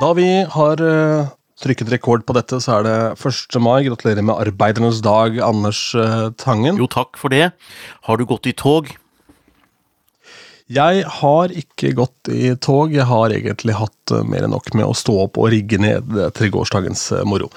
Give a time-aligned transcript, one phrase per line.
[0.00, 1.28] Da vi har uh,
[1.60, 3.58] trykket rekord på dette, så er det 1.
[3.60, 3.82] mai.
[3.84, 6.80] Gratulerer med arbeidernes dag, Anders uh, Tangen.
[6.80, 7.50] Jo, takk for det.
[8.08, 8.88] Har du gått i tog?
[10.70, 12.92] Jeg har ikke gått i tog.
[12.94, 16.14] Jeg har egentlig hatt uh, mer enn nok med å stå opp og rigge ned
[16.36, 17.50] til gårsdagens moro.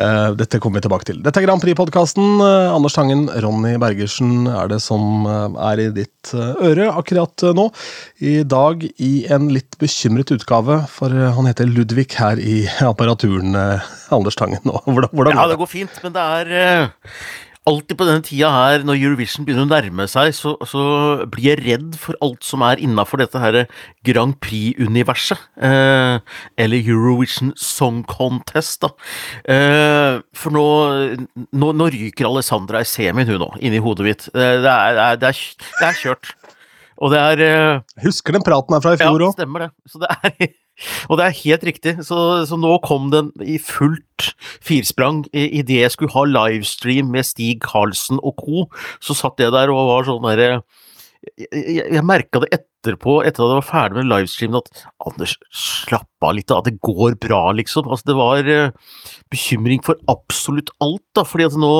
[0.00, 1.18] Dette kommer vi tilbake til.
[1.20, 2.40] Dette er Grand Prix-podkasten.
[2.40, 7.66] Anders Tangen, Ronny Bergersen er det som er i ditt øre akkurat nå.
[8.24, 13.52] I dag i en litt bekymret utgave, for han heter Ludvig her i apparaturen.
[13.52, 16.80] Anders Tangen, hvordan, hvordan Ja, det går fint, men det er
[17.68, 20.82] alltid på denne tida her, når Eurovision begynner å nærme seg, så, så
[21.30, 23.58] blir jeg redd for alt som er innafor dette her
[24.06, 25.42] Grand Prix-universet.
[25.60, 26.16] Eh,
[26.60, 28.92] eller Eurovision Song Contest, da.
[29.44, 30.66] Eh, for nå,
[31.52, 34.28] nå, nå, ryker Alessandra i semien, hun nå, inni hodet mitt.
[34.32, 36.32] Eh, det er, det, er, det, er, det er, kjørt.
[37.00, 39.30] Og det er uh, Husker den praten her fra i fjor òg.
[39.30, 39.70] Ja, stemmer det.
[39.88, 40.50] Så det er
[41.08, 44.30] og det er helt riktig, så, så nå kom den i fullt
[44.64, 45.24] firsprang.
[45.32, 48.66] Idet jeg skulle ha livestream med Stig Karlsen og co.,
[49.02, 50.62] så satt jeg der og var sånn derre
[51.36, 52.48] Jeg, jeg, jeg merka det
[52.80, 56.60] etterpå, etter at jeg var ferdig med livestreamen, at Anders, slapp av litt, da.
[56.64, 57.88] Det går bra, liksom.
[57.88, 58.96] Altså, det var uh,
[59.32, 61.24] bekymring for absolutt alt, da.
[61.24, 61.72] Fordi at nå,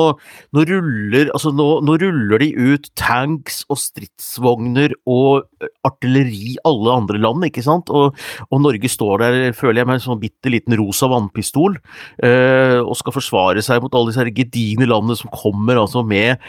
[0.55, 6.95] nå ruller altså nå, nå, ruller de ut tanks og stridsvogner og eh, artilleri alle
[7.03, 7.91] andre land, ikke sant?
[7.93, 8.17] Og,
[8.49, 12.95] og Norge står der, føler jeg, med en sånn bitte liten rosa vannpistol uh, og
[12.99, 16.41] skal forsvare seg mot alle disse gedigne landene som kommer altså med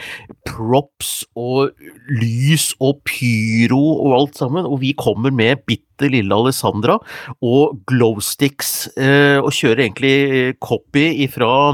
[0.49, 1.73] props og
[2.09, 6.99] lys og pyro og alt sammen, og vi kommer med bitte lille Alessandra
[7.41, 11.73] og glowsticks, eh, og kjører egentlig copy ifra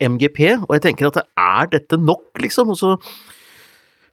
[0.00, 2.74] MGP, og jeg tenker at er dette nok, liksom?
[2.74, 2.96] og så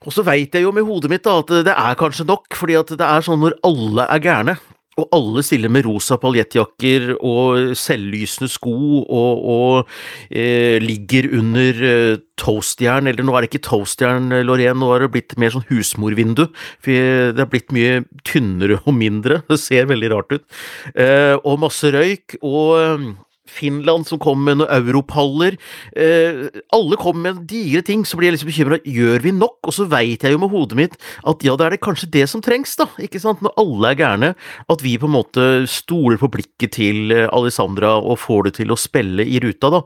[0.02, 2.73] og så veit jeg jo med hodet mitt da, at det er kanskje nok, fordi
[2.79, 4.56] at det er sånn når alle er gærne,
[5.01, 9.89] og alle stiller med rosa paljettjakker og selvlysende sko og, og
[10.29, 15.06] eh, ligger under eh, toastjern, eller nå er det ikke toastjern, eh, Lorén, nå har
[15.06, 16.47] det blitt mer sånn husmorvindu.
[16.84, 20.47] For det har blitt mye tynnere og mindre, det ser veldig rart ut.
[20.95, 22.40] Eh, og masse røyk.
[22.41, 23.11] og eh,
[23.50, 25.57] Finland som kom med noen europaller.
[25.97, 28.79] Eh, alle kom med digre ting, så blir jeg liksom bekymra.
[28.85, 29.57] Gjør vi nok?
[29.68, 30.97] Og så veit jeg jo med hodet mitt
[31.28, 32.88] at ja, det er det kanskje det som trengs, da.
[33.02, 33.41] Ikke sant?
[33.44, 34.34] Når alle er gærne.
[34.72, 38.74] At vi på en måte stoler på blikket til eh, Alessandra og får det til
[38.74, 39.84] å spille i ruta, da.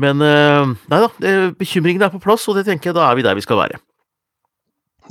[0.00, 1.10] Men eh, nei da,
[1.58, 3.80] bekymringen er på plass, og det tenker jeg da er vi der vi skal være.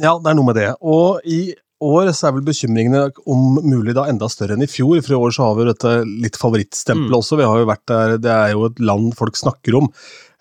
[0.02, 0.72] Ja, det er noe med det.
[0.82, 5.02] Og i år så er vel bekymringene om mulig da enda større enn i fjor.
[5.04, 5.96] For i år så har vi jo dette
[6.26, 7.20] litt favorittstempelet mm.
[7.20, 7.40] også.
[7.40, 9.90] Vi har jo vært der, Det er jo et land folk snakker om.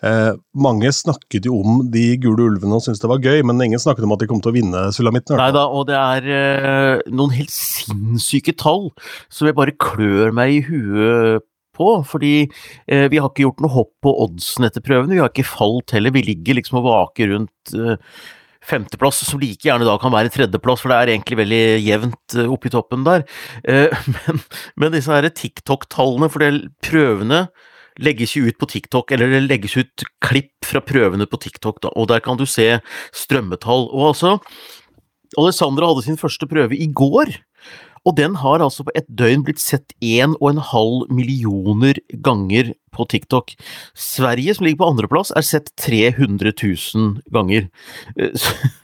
[0.03, 3.79] Eh, mange snakket jo om de gule ulvene og syntes det var gøy, men ingen
[3.79, 5.39] snakket om at de kom til å vinne sulamitten.
[5.39, 8.89] Nei da, og det er eh, noen helt sinnssyke tall
[9.31, 13.73] som jeg bare klør meg i huet på, fordi eh, vi har ikke gjort noe
[13.73, 15.15] hopp på oddsen etter prøvene.
[15.15, 16.13] Vi har ikke falt heller.
[16.13, 17.95] Vi ligger liksom og vaker rundt eh,
[18.67, 22.49] femteplass, som like gjerne da kan være tredjeplass, for det er egentlig veldig jevnt eh,
[22.51, 23.25] oppi toppen der.
[23.67, 24.41] Eh, men,
[24.79, 27.45] men disse her TikTok-tallene, for det prøvene
[28.01, 31.93] legges jo ut på TikTok, eller det legges ut klipp fra prøvene på TikTok, da,
[31.93, 32.79] og der kan du se
[33.13, 33.89] strømmetall.
[33.91, 34.37] Og altså,
[35.39, 37.35] Alessandra hadde sin første prøve i går.
[38.03, 43.55] Og den har altså på et døgn blitt sett 1,5 millioner ganger på TikTok.
[43.95, 47.69] Sverige, som ligger på andreplass, er sett 300 000 ganger.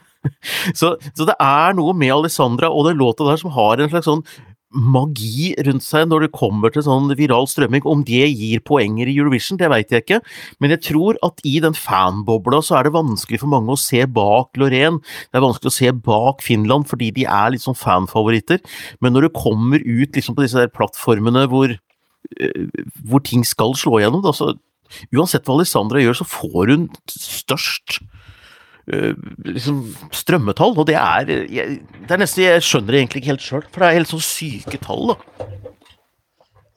[0.76, 4.04] Så, så, det er noe med Alessandra og den låta der som har en slags
[4.04, 4.20] sånn
[4.70, 7.82] magi rundt seg når det kommer til sånn viral strømming.
[7.88, 10.20] Om det gir poenger i Eurovision, det veit jeg ikke,
[10.62, 14.04] men jeg tror at i den fanbobla så er det vanskelig for mange å se
[14.06, 15.02] bak Lorraine.
[15.30, 18.62] Det er vanskelig å se bak Finland fordi de er litt sånn fanfavoritter,
[19.02, 22.66] men når du kommer ut liksom på disse der plattformene hvor, eh,
[23.02, 24.54] hvor ting skal slå igjennom, da, så
[25.14, 28.00] uansett hva Alessandra gjør, så får hun størst
[29.46, 29.82] liksom
[30.14, 33.64] strømmetall, og det er jeg, Det er nesten Jeg skjønner det egentlig ikke helt sjøl,
[33.68, 35.48] for det er helt sånn syke tall, da.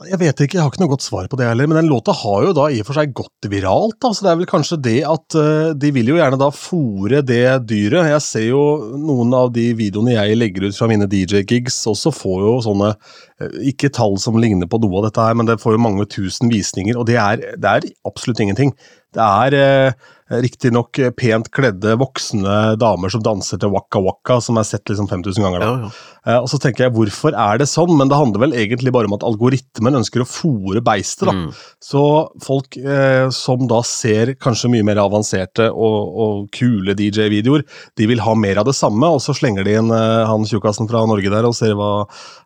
[0.04, 2.12] Jeg vet ikke, jeg har ikke noe godt svar på det heller, men den låta
[2.18, 3.95] har jo da i og for seg gått viralt.
[4.01, 7.21] da, så Det er vel kanskje det at uh, de vil jo gjerne da fòre
[7.24, 8.10] det dyret.
[8.12, 8.63] Jeg ser jo
[9.00, 13.56] noen av de videoene jeg legger ut fra mine DJ-gigs, også får jo sånne uh,
[13.69, 16.51] Ikke tall som ligner på noe av dette her, men det får jo mange tusen
[16.51, 18.75] visninger, og det er, det er absolutt ingenting
[19.13, 20.12] Det er eh,
[20.44, 25.45] riktignok pent kledde voksne damer som danser til Waka Waka, som er sett liksom 5000
[25.45, 25.65] ganger.
[25.65, 25.92] Ja, ja.
[26.24, 27.92] Eh, og så tenker jeg, hvorfor er det sånn?
[28.00, 31.31] Men det handler vel egentlig bare om at algoritmen ønsker å fòre beistet.
[31.33, 31.50] Mm.
[31.83, 32.04] Så
[32.44, 37.66] folk eh, som da ser kanskje mye mer avanserte og, og kule DJ-videoer,
[38.00, 40.89] de vil ha mer av det samme, og så slenger de inn eh, han tjukkasen
[40.92, 41.94] fra Norge der og ser hva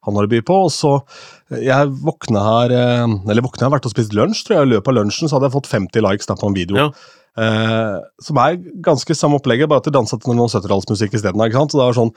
[0.08, 0.62] han har å by på.
[0.68, 4.44] og så eh, Jeg våkna her eh, Eller våkna, jeg har vært og spist lunsj,
[4.48, 4.68] tror jeg.
[4.68, 6.82] I løpet av lunsjen så hadde jeg fått 50 likes da på en video.
[6.82, 6.90] Ja.
[7.38, 11.44] Eh, som er ganske samme opplegget, bare at de dansa til noe 70-tallsmusikk isteden.
[11.46, 12.14] Så det er sånn,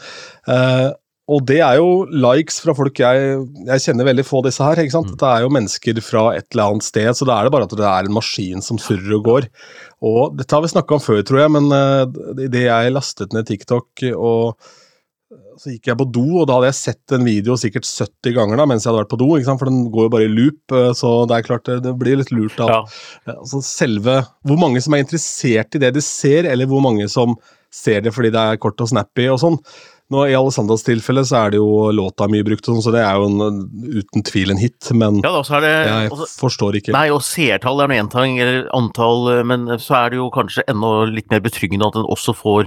[0.51, 0.89] eh,
[1.31, 3.35] og det er jo likes fra folk jeg,
[3.69, 4.81] jeg kjenner veldig få disse her.
[4.83, 5.13] ikke sant?
[5.21, 7.77] Det er jo mennesker fra et eller annet sted, så da er det bare at
[7.79, 9.47] det er en maskin som surrer og går.
[10.11, 12.03] Og dette har vi snakka om før, tror jeg, men uh,
[12.35, 14.73] idet jeg lastet ned TikTok og
[15.61, 18.61] så gikk jeg på do, og da hadde jeg sett en video sikkert 70 ganger
[18.61, 20.91] da, mens jeg hadde vært på do, for den går jo bare i loop, eh,
[20.97, 22.57] så det er klart det, det blir litt lurt.
[22.57, 22.81] da.
[22.81, 23.37] Ja.
[23.37, 27.37] Altså selve Hvor mange som er interessert i det de ser, eller hvor mange som
[27.71, 29.59] ser det fordi det er kort og snappy og sånn.
[30.11, 33.21] Nå I Alessandras tilfelle så er det jo låta mye brukt, sånn, så det er
[33.21, 33.61] jo en,
[34.01, 36.95] uten tvil en hit, men ja, da så det jeg også, forstår ikke.
[36.97, 40.27] Nei, og seertall er nå én ting, eller antall, eh, men så er det jo
[40.35, 42.67] kanskje enda litt mer betryggende at den også får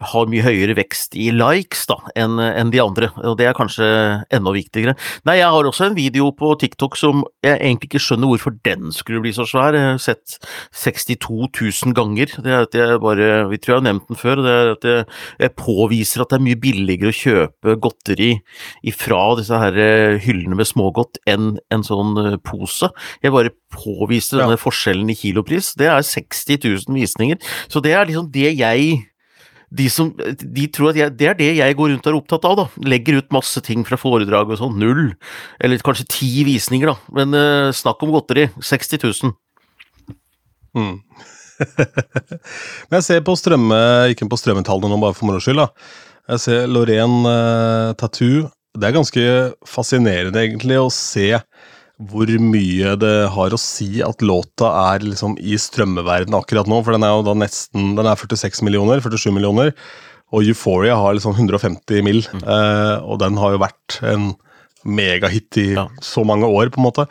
[0.00, 3.86] har mye høyere vekst i likes da, enn en de andre, og det er kanskje
[4.34, 4.94] enda viktigere.
[5.26, 8.92] Nei, jeg har også en video på TikTok som jeg egentlig ikke skjønner hvorfor den
[8.94, 9.74] skulle bli så svær.
[9.74, 10.38] Jeg har sett
[10.72, 11.48] 62
[11.86, 12.30] 000 ganger.
[12.44, 14.36] Det er at jeg bare, Vi tror jeg har nevnt den før.
[14.44, 15.04] det er at jeg,
[15.40, 18.30] jeg påviser at det er mye billigere å kjøpe godteri
[18.86, 22.90] ifra disse her eh, hyllene med smågodt enn en sånn eh, pose.
[23.24, 24.46] Jeg bare påviser Ja.
[24.46, 25.74] denne forskjellen i kilopris.
[25.78, 27.38] Det er 60 000 visninger.
[27.68, 29.04] Så det er liksom det jeg
[29.68, 32.46] de, som, de tror at jeg, Det er det jeg går rundt og er opptatt
[32.48, 32.56] av.
[32.56, 32.66] da.
[32.88, 34.78] Legger ut masse ting fra foredrag og sånn.
[34.80, 35.12] Null.
[35.60, 36.96] Eller kanskje ti visninger, da.
[37.14, 38.48] Men uh, snakk om godteri.
[38.64, 39.34] 60 000.
[40.78, 40.94] Mm.
[42.88, 43.80] Men jeg ser på strømme,
[44.14, 45.60] ikke på strømmetallene nå, bare for moro skyld.
[45.60, 45.68] da.
[46.34, 48.46] Jeg ser Lorraine uh, Tattoo.
[48.78, 49.26] Det er ganske
[49.66, 51.32] fascinerende egentlig å se
[51.98, 56.78] hvor mye det har å si at låta er liksom i strømmeverden akkurat nå.
[56.86, 59.72] For den er jo da nesten Den er 46 millioner, 47 millioner.
[60.30, 62.20] Og Euphoria har liksom 150 mill.
[62.38, 64.34] Eh, og den har jo vært en
[64.86, 65.88] megahit i Ja.
[66.00, 67.08] så mange år, på en måte.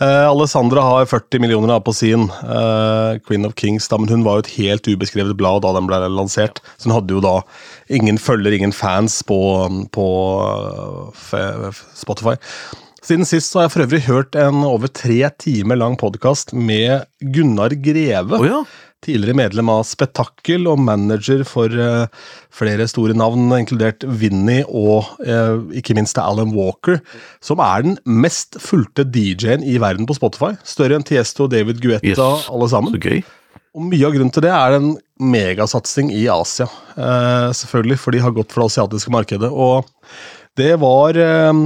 [0.00, 2.28] Eh, Alessandra har 40 millioner da på sin.
[2.30, 5.88] Eh, Queen of Kings, da, men hun var jo et helt ubeskrevet blad da den
[5.90, 6.60] ble lansert.
[6.78, 7.40] Så hun hadde jo da
[7.90, 9.40] ingen følger, ingen fans på,
[9.90, 10.06] på
[11.34, 12.36] eh, Spotify.
[13.00, 17.06] Siden sist så har jeg for øvrig hørt en over tre timer lang podkast med
[17.32, 18.36] Gunnar Greve.
[18.36, 18.60] Oh, ja.
[19.00, 22.04] Tidligere medlem av Spetakkel og manager for uh,
[22.52, 27.00] flere store navn, inkludert Vinnie og uh, ikke minst Alan Walker,
[27.40, 30.52] som er den mest fulgte DJ-en i verden på Spotify.
[30.68, 32.50] Større enn Tiesto, David Guetta, Yes.
[32.52, 32.92] alle sammen.
[32.92, 33.22] Så gøy.
[33.70, 34.92] Og mye av grunnen til det er en
[35.32, 36.68] megasatsing i Asia.
[36.98, 39.48] uh, selvfølgelig, for de har gått for det asiatiske markedet.
[39.48, 39.88] Og
[40.58, 41.58] det var eh,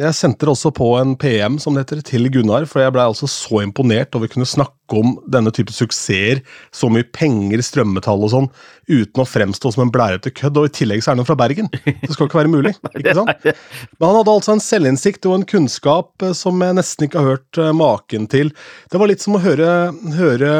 [0.00, 3.04] Jeg sendte det også på en PM, som det heter, til Gunnar, for jeg blei
[3.06, 6.42] altså så imponert over å kunne snakke om denne type suksesser,
[6.74, 8.48] så mye penger, strømmetall og sånn,
[8.90, 10.58] uten å fremstå som en blærete kødd.
[10.58, 11.70] Og i tillegg så er han fra Bergen.
[11.72, 12.74] Det skal ikke være mulig.
[12.98, 13.46] ikke sant?
[13.46, 17.36] Men han hadde altså en selvinnsikt og en kunnskap eh, som jeg nesten ikke har
[17.36, 18.52] hørt eh, maken til.
[18.90, 19.70] Det var litt som å høre,
[20.18, 20.52] høre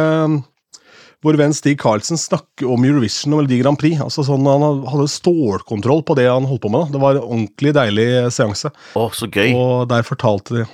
[1.22, 4.00] vår venn Stig Karlsen snakke om Eurovision og Melodi Grand Prix.
[4.02, 6.86] Altså sånn Han hadde stålkontroll på det han holdt på med.
[6.86, 6.96] da.
[6.96, 8.72] Det var en ordentlig deilig seanse.
[8.98, 9.54] Å, så gøy.
[9.54, 10.66] Og der fortalte de,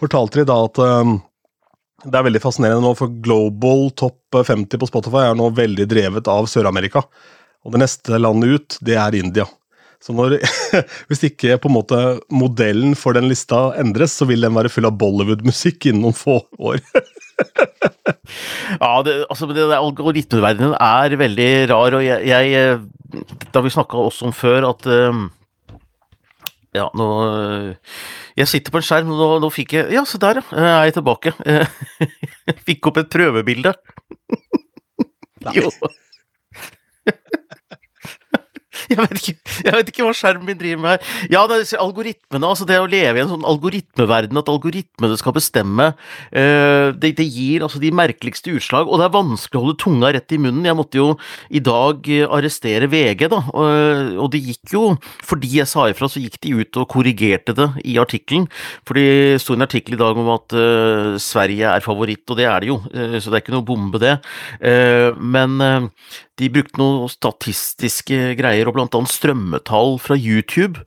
[0.00, 1.18] fortalte de da at um,
[2.06, 6.28] det er veldig fascinerende nå, for Global Top 50 på Spotify er nå veldig drevet
[6.30, 7.04] av Sør-Amerika.
[7.66, 9.46] Og det neste landet ut, det er India.
[10.02, 10.36] Så når,
[11.08, 14.86] hvis ikke på en måte modellen for den lista endres, så vil den være full
[14.88, 16.82] av Bollywood-musikk innen noen få år.
[18.76, 22.84] Ja, det, altså, det algoritmeverdenen er veldig rar, og jeg, jeg eh,
[23.46, 25.20] Det har vi snakka også om før, at eh,
[26.76, 27.08] Ja, nå
[28.36, 30.64] Jeg sitter på en skjerm, og nå, nå fikk jeg Ja, se der, ja.
[30.66, 31.34] Jeg Er tilbake.
[32.46, 33.72] Jeg fikk opp et prøvebilde.
[35.56, 35.70] Jo.
[38.86, 41.14] Jeg vet, ikke, jeg vet ikke hva skjermen min driver med her.
[41.32, 45.34] Ja, det er algoritmene, altså det å leve i en sånn algoritmeverden, at algoritmene skal
[45.36, 45.88] bestemme,
[46.30, 50.12] eh, det, det gir altså de merkeligste utslag, og det er vanskelig å holde tunga
[50.14, 50.68] rett i munnen.
[50.68, 51.08] Jeg måtte jo
[51.50, 54.84] i dag eh, arrestere VG, da, og, det gikk jo,
[55.26, 58.46] fordi jeg sa ifra, så gikk de ut og korrigerte det i artikkelen.
[58.86, 62.48] For det sto en artikkel i dag om at eh, Sverige er favoritt, og det
[62.50, 64.16] er det jo, så det er ikke noe bombe, det.
[65.16, 65.60] Men
[66.36, 70.82] de brukte noen statistiske greier, og blant annet strømmetall fra YouTube.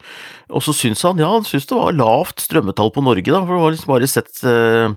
[0.53, 3.56] Og så syntes han ja, han syntes det var lavt strømmetall på Norge, da, for
[3.56, 4.94] det var liksom bare sett, eh,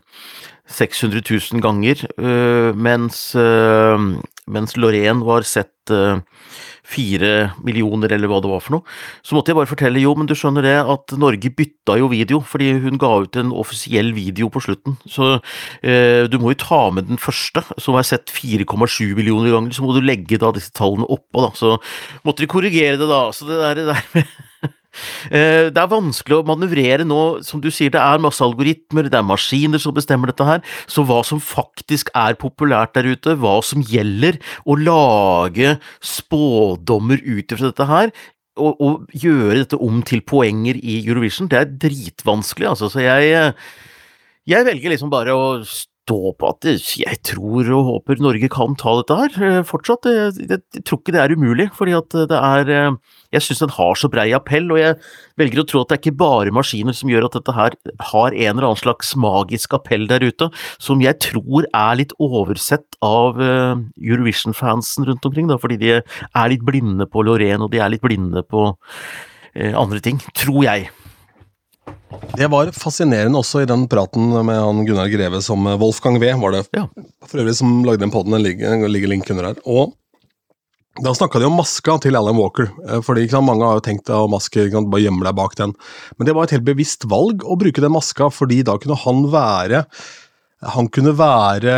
[0.72, 3.98] 600 000 ganger, øh, mens, øh,
[4.46, 6.20] mens Lorraine var sett øh,
[6.82, 8.96] fire millioner, eller hva det var for noe.
[9.22, 12.42] Så måtte jeg bare fortelle, jo, men du skjønner det, at Norge bytta jo video,
[12.42, 14.98] fordi hun ga ut en offisiell video på slutten.
[15.06, 15.36] Så
[15.86, 19.86] eh, du må jo ta med den første, som er sett 4,7 millioner ganger, så
[19.86, 21.52] må du legge da disse tallene oppå, da.
[21.58, 21.76] Så
[22.26, 23.24] måtte de korrigere det, da.
[23.34, 24.38] Så det der, det der med
[25.30, 29.26] det er vanskelig å manøvrere nå, som du sier, det er masse algoritmer, det er
[29.26, 33.84] maskiner som bestemmer dette her, så hva som faktisk er populært der ute, hva som
[33.86, 38.12] gjelder, å lage spådommer ut ifra dette her,
[38.60, 43.54] og, og, gjøre dette om til poenger i Eurovision, det er dritvanskelig, altså, så jeg,
[44.48, 45.46] jeg velger liksom bare å
[46.02, 50.06] stå på at jeg tror og håper Norge kan ta dette her eh, fortsatt.
[50.06, 52.96] Jeg, jeg, jeg tror ikke det er umulig, fordi at det er eh,
[53.32, 54.96] Jeg syns den har så brei appell, og jeg
[55.40, 57.76] velger å tro at det er ikke bare maskiner som gjør at dette her
[58.12, 60.50] har en eller annen slags magisk appell der ute,
[60.82, 66.50] som jeg tror er litt oversett av eh, Eurovision-fansen rundt omkring, da, fordi de er
[66.52, 68.72] litt blinde på Lorraine, og de er litt blinde på
[69.52, 70.86] andre ting, tror jeg.
[72.36, 76.30] Det var fascinerende også i den praten med han Gunnar Greve som eh, Wolfgang V.
[76.40, 76.86] var det ja.
[77.28, 78.32] for øvrig som lagde den poden.
[78.36, 79.58] Den ligger, ligger link under her.
[79.68, 79.92] Og
[81.00, 82.68] da snakka de om maska til Alan Walker.
[82.76, 85.72] fordi fordi sant, Mange har jo tenkt at maske kan bare gjemme deg bak den.
[86.18, 89.24] Men det var et helt bevisst valg å bruke den maska, fordi da kunne han
[89.32, 89.86] være
[90.76, 91.76] Han kunne være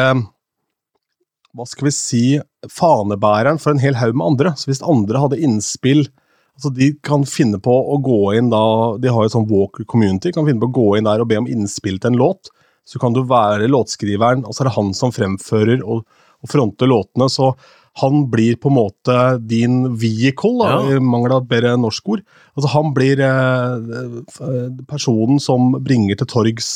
[1.55, 2.25] Hva skal vi si
[2.71, 4.55] Fanebæreren for en hel haug med andre.
[4.59, 6.09] Så hvis andre hadde innspill
[6.55, 8.65] Altså, de kan finne på å gå inn da
[9.03, 10.33] De har jo sånn Walker Community.
[10.33, 12.53] kan finne på å gå inn der og be om innspill til en låt.
[12.87, 16.05] Så kan du være låtskriveren, og så er det han som fremfører og,
[16.45, 17.31] og fronter låtene.
[17.33, 17.55] Så
[18.03, 20.97] han blir på en måte din vehicle, da, ja.
[20.97, 22.25] i mangel av et bedre norsk ord.
[22.55, 26.73] Altså, han blir eh, personen som bringer til torgs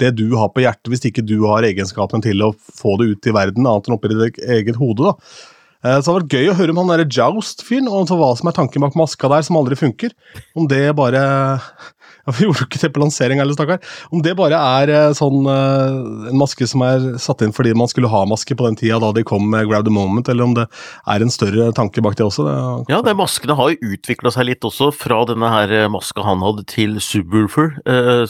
[0.00, 3.28] det du har på hjertet, hvis ikke du har egenskapen til å få det ut
[3.28, 5.10] i verden, annet enn oppi ditt eget hode.
[5.10, 5.58] da.
[5.80, 8.50] Eh, så det hadde vært gøy å høre om han derre Joust-fyren, og hva som
[8.50, 10.12] er tanken bak maska der, som aldri funker.
[10.58, 11.20] Om det bare
[12.26, 13.80] ja, Vi gjorde jo ikke det på lansering heller, stakkar.
[14.12, 17.88] Om det bare er eh, sånn eh, en maske som er satt inn fordi man
[17.90, 20.56] skulle ha maske på den tida da de kom med Grab the Moment, eller om
[20.58, 20.66] det
[21.08, 22.44] er en større tanke bak det også.
[22.44, 26.44] Det ja, de maskene har jo utvikla seg litt også, fra denne her maska han
[26.44, 27.72] hadde til Subwoolfer,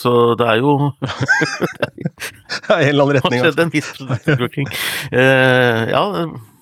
[0.00, 0.76] så det er jo
[2.68, 3.42] Ja, en eller annen retning.
[3.42, 3.90] Det skjedd en viss.
[5.10, 6.04] Ja,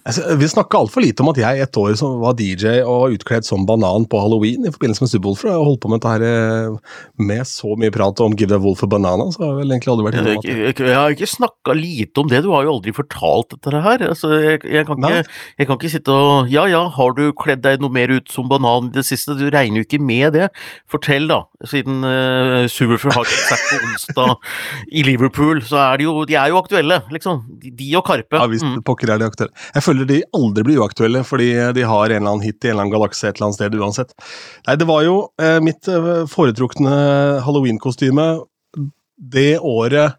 [0.09, 3.67] Altså, vi snakka altfor lite om at jeg et år var DJ og utkledd som
[3.69, 5.51] banan på halloween i forbindelse med Subwoolfer.
[5.51, 6.95] Jeg holdt på med dette her eh,
[7.29, 9.93] med så mye prat om Give the Wolf a banana, så har jeg vel egentlig
[9.93, 10.55] aldri vært innom det.
[10.55, 14.07] Jeg, jeg har ikke snakka lite om det, du har jo aldri fortalt dette her.
[14.09, 17.61] Altså, jeg, jeg, kan ikke, jeg, kan ikke, sitte og Ja ja, har du kledd
[17.67, 19.37] deg noe mer ut som banan i det siste?
[19.37, 20.49] Du regner jo ikke med det.
[20.89, 21.43] Fortell, da.
[21.69, 24.35] Siden uh, Subwoolfer har konsert på onsdag
[24.89, 27.45] i Liverpool, så er de jo, de er jo aktuelle, liksom.
[27.61, 28.41] De, de og Karpe.
[28.41, 28.81] Ja visst, mm.
[28.89, 29.53] pokker er de aktuelle.
[29.75, 32.69] Jeg føler føler de aldri blir uaktuelle, fordi de har en eller annen hit i
[32.69, 34.15] en eller annen galakse et eller annet sted uansett.
[34.69, 36.95] Nei, det var jo eh, mitt foretrukne foretrukne
[37.45, 38.29] halloweenkostyme
[39.19, 40.19] det året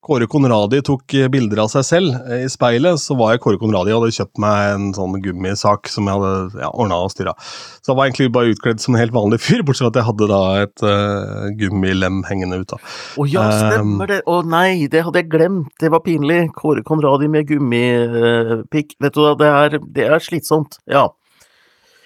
[0.00, 3.58] Kåre Konradi tok eh, bilder av seg selv eh, i speilet, så var jeg Kåre
[3.60, 7.34] Konradi og hadde kjøpt meg en sånn gummisak som jeg hadde ja, ordna og styra.
[7.82, 10.08] Så jeg var egentlig bare utkledd som en helt vanlig fyr, bortsett fra at jeg
[10.08, 12.96] hadde da et uh, gummilem hengende ut av.
[13.20, 14.22] Å ja, stemmer det!
[14.24, 15.68] Å nei, det hadde jeg glemt!
[15.80, 16.46] Det var pinlig.
[16.56, 18.96] Kåre Konradi med gummipikk.
[19.04, 20.80] Vet du hva, det er, det er slitsomt.
[20.88, 21.10] Ja.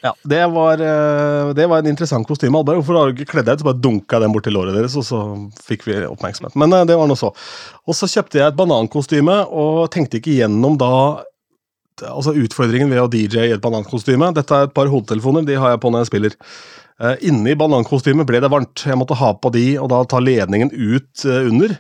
[0.05, 2.59] Ja, det var, eh, det var en interessant kostyme.
[2.59, 2.77] Albert.
[2.83, 3.63] Hvorfor har du ikke kledd deg ut?
[3.63, 5.21] Så bare dunka den bort til låret deres, og så
[5.65, 6.59] fikk vi oppmerksomhet.
[6.61, 7.31] Men eh, det var noe så.
[7.89, 10.91] Og så kjøpte jeg et banankostyme, og tenkte ikke gjennom da
[12.05, 14.29] altså utfordringen ved å DJ i et banankostyme.
[14.37, 16.37] Dette er et par hodetelefoner, de har jeg på når jeg spiller.
[17.01, 18.85] Uh, inni banankostymet ble det varmt.
[18.85, 21.79] Jeg måtte ha på de, og da ta ledningen ut under.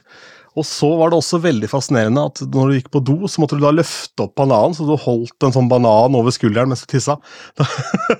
[0.54, 3.58] Og så var det også veldig fascinerende at når du gikk på do, så måtte
[3.58, 6.90] du da løfte opp bananen, så du holdt en sånn banan over skulderen mens du
[6.94, 7.18] tissa.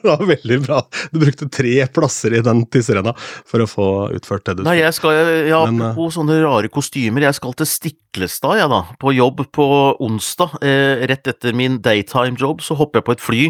[0.05, 0.81] Det var veldig bra.
[1.12, 4.73] Du brukte tre plasser i den tisserenna for å få utført det du skulle.
[4.73, 8.81] Nei, jeg skal, ja, Apropos uh, sånne rare kostymer, jeg skal til Stiklestad, jeg da,
[9.00, 9.67] på jobb på
[10.05, 10.59] onsdag.
[10.64, 13.43] Eh, rett etter min daytime-jobb så hopper jeg på et fly,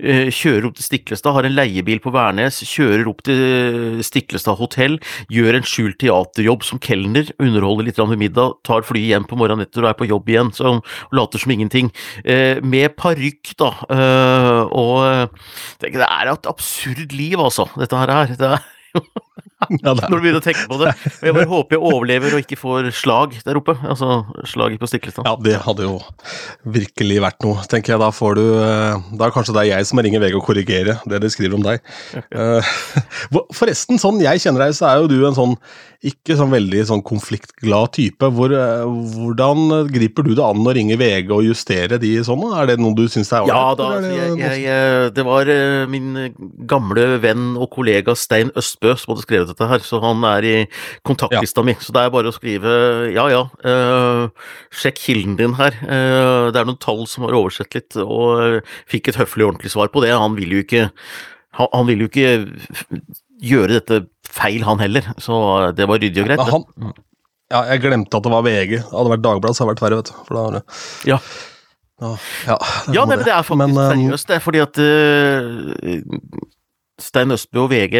[0.00, 4.98] eh, kjører opp til Stiklestad, har en leiebil på Værnes, kjører opp til Stiklestad hotell,
[5.32, 9.66] gjør en skjult teaterjobb som kelner, underholder litt med middag, tar flyet hjem på morgenen
[9.66, 10.76] etter og er på jobb igjen, så
[11.14, 11.92] later som ingenting.
[12.24, 13.72] Eh, med parykk, da.
[13.92, 15.34] Eh, og
[15.82, 18.36] det, det, er et absurd liv, altså, dette her.
[18.38, 18.62] Det er
[18.94, 19.04] jo
[19.70, 20.92] når du begynner å tenke på det.
[20.92, 23.76] Og jeg bare håper jeg overlever og ikke får slag der oppe.
[23.82, 25.28] Altså slag på Stiklestad.
[25.28, 25.98] Ja, det hadde jo
[26.76, 28.02] virkelig vært noe, tenker jeg.
[28.02, 30.46] Da får du eh, Da er kanskje det er jeg som må ringe VG og
[30.46, 31.82] korrigere det de skriver om deg.
[32.32, 32.74] Eh,
[33.58, 35.56] Forresten, sånn jeg kjenner deg, så er jo du en sånn
[36.02, 38.26] ikke sånn veldig sånn konfliktglad type.
[38.34, 38.82] Hvor, eh,
[39.14, 42.42] hvordan griper du det an å ringe VG og justere de sånn?
[42.58, 45.52] Er det noe du syns er Ja da, er det jeg, jeg, jeg, det var
[45.92, 46.10] min
[46.68, 50.54] gamle venn og kollega Stein Østbø som hadde skrevet dette her, så han er i
[51.06, 51.76] kontaktlista mi.
[51.80, 52.72] Så det er bare å skrive
[53.14, 55.76] ja ja, uh, sjekk kilden din her.
[55.84, 59.72] Uh, det er noen tall som har oversett litt, og eh, fikk et høflig ordentlig
[59.74, 60.12] svar på det.
[60.16, 60.88] Han vil jo ikke
[61.58, 62.34] han, han vil jo ikke
[63.42, 65.36] gjøre dette feil, han heller, så
[65.76, 66.42] det var ryddig og greit.
[66.42, 66.94] Ja, han,
[67.52, 68.76] ja, jeg glemte at det var VG.
[68.88, 70.20] Hadde det vært Dagbladet, så hadde det vært verre, vet du.
[70.28, 70.62] For da har det
[71.10, 71.18] Ja.
[72.02, 72.16] Ja,
[72.48, 74.38] ja, det Ja, nei, men det er faktisk Men, seriøst, det.
[74.42, 76.00] Fordi at eh,
[77.00, 77.94] Stein Østbø og VG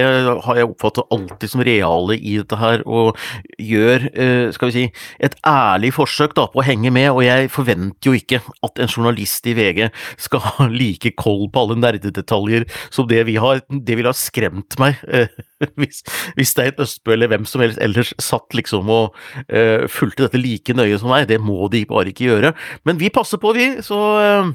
[0.44, 3.16] har jeg oppfattet alltid som reale i dette her, og
[3.56, 4.84] gjør, eh, skal vi si,
[5.18, 7.08] et ærlig forsøk da på å henge med.
[7.10, 11.64] Og jeg forventer jo ikke at en journalist i VG skal ha like koll på
[11.64, 13.62] alle nerdedetaljer som det vi har.
[13.68, 15.32] Det ville ha skremt meg eh,
[15.80, 16.04] hvis,
[16.36, 19.16] hvis Stein Østbø eller hvem som helst ellers satt liksom og
[19.48, 21.28] uh, fulgte dette like nøye som meg.
[21.30, 22.52] Det må de bare ikke gjøre.
[22.84, 23.68] Men vi passer på, vi.
[23.84, 24.52] Så uh,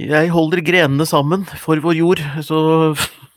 [0.00, 2.60] jeg holder grenene sammen for vår jord, så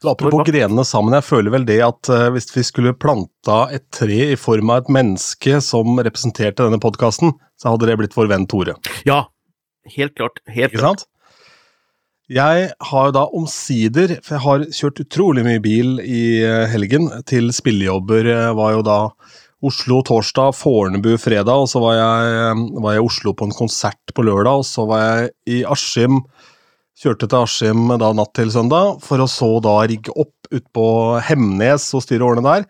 [0.00, 3.84] Så apropos grenene sammen, jeg føler vel det at uh, hvis vi skulle planta et
[3.94, 8.30] tre i form av et menneske som representerte denne podkasten, så hadde det blitt vår
[8.32, 8.78] venn Tore.
[9.08, 9.26] Ja,
[9.96, 10.40] helt klart.
[10.48, 11.04] Helt Ikke klart.
[11.04, 11.10] sant?
[12.32, 17.10] Jeg har jo da omsider, for jeg har kjørt utrolig mye bil i eh, helgen,
[17.28, 18.98] til spillejobber var jo da
[19.64, 23.56] Oslo torsdag, Fornebu fredag, og så var jeg, eh, var jeg i Oslo på en
[23.56, 26.22] konsert på lørdag, og så var jeg i Askim
[26.94, 30.84] Kjørte til Askim da natt til søndag, for å så da rigge opp ut på
[31.26, 32.66] Hemnes og styre årene der.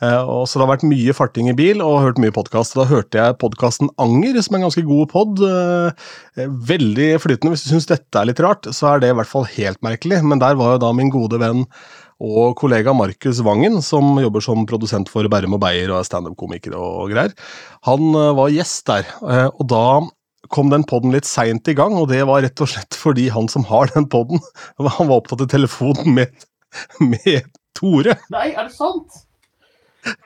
[0.00, 2.78] Eh, og så det har vært mye farting i bil og hørt mye podkast.
[2.78, 5.44] Da hørte jeg podkasten Anger, som er en ganske god pod.
[5.44, 7.52] Eh, veldig flytende.
[7.52, 10.22] Hvis du syns dette er litt rart, så er det i hvert fall helt merkelig.
[10.24, 11.66] Men der var jo da min gode venn
[12.16, 16.76] og kollega Markus Vangen, som jobber som produsent for Bærum og Beyer og er standup-komiker
[16.80, 17.36] og greier.
[17.88, 19.86] Han eh, var gjest der, eh, og da
[20.52, 23.50] kom den podden litt seint i gang, og det var rett og slett fordi han
[23.52, 24.42] som har den podden,
[24.78, 26.48] han var opptatt i telefonen med,
[27.02, 28.16] med Tore.
[28.32, 29.22] Nei, er det sant?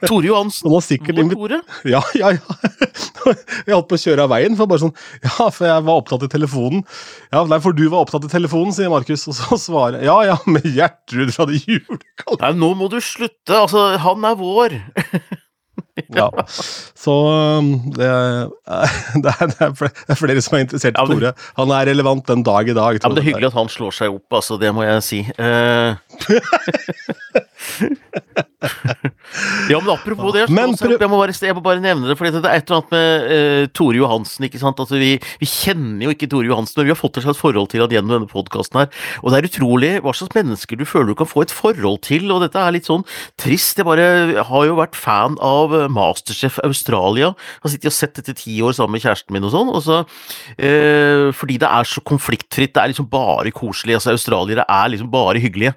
[0.04, 0.70] Tore Johansen.
[0.72, 1.60] Han sikkert Vår Tore?
[1.88, 2.58] Ja, ja, ja.
[3.66, 6.24] Jeg holdt på å kjøre av veien, for bare sånn Ja, for jeg var opptatt
[6.24, 6.80] i telefonen.
[7.28, 10.16] Ja, nei, for du var opptatt i telefonen, sier Markus, og så svarer jeg ja,
[10.32, 12.40] ja, med Gjertrud fra det julekalenderen.
[12.46, 13.58] Nei, nå må du slutte.
[13.58, 14.78] Altså, han er vår.
[16.16, 16.28] Ja.
[16.96, 17.12] Så
[17.58, 18.48] um, det er,
[19.24, 21.32] det, er, det er er flere som er interessert i Tore.
[21.58, 22.98] Han er relevant den dag i dag.
[23.00, 24.58] Ja, men Det er hyggelig at han slår seg opp, altså.
[24.60, 25.22] Det må jeg si.
[25.38, 25.94] Eh...
[29.70, 32.16] ja, men apropos det, Men også, jeg, må bare, jeg må bare nevne det.
[32.18, 34.46] For det er et eller annet med uh, Tore Johansen.
[34.46, 34.80] ikke sant?
[34.82, 37.70] Altså, vi, vi kjenner jo ikke Tore Johansen, men vi har fått et slags forhold
[37.72, 38.90] til han gjennom denne podkasten her.
[39.22, 42.28] Og det er utrolig hva slags mennesker du føler du kan få et forhold til,
[42.32, 43.04] og dette er litt sånn
[43.40, 43.80] trist.
[43.80, 47.32] Jeg bare har jo vært fan av eh, Masterchef Australia.
[47.64, 49.72] Har sittet og sett dette ti år sammen med kjæresten min og sånn.
[49.72, 52.74] og så uh, Fordi det er så konfliktfritt.
[52.74, 53.98] Det er liksom bare koselig.
[53.98, 55.76] altså Australiere er liksom bare hyggelige.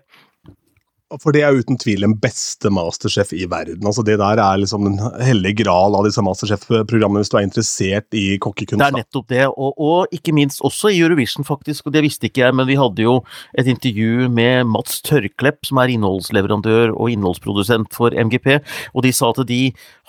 [1.21, 3.85] For det er uten tvil den beste Masterchef i verden.
[3.85, 8.17] Altså Det der er liksom den hellige gral av disse Masterchef-programmene hvis du er interessert
[8.17, 8.81] i kokkekunst.
[8.81, 11.87] Det er nettopp det, og, og ikke minst også i Eurovision, faktisk.
[11.87, 13.19] og Det visste ikke jeg, men vi hadde jo
[13.57, 18.57] et intervju med Mats Tørklepp, som er innholdsleverandør og innholdsprodusent for MGP,
[18.93, 19.61] og de sa at de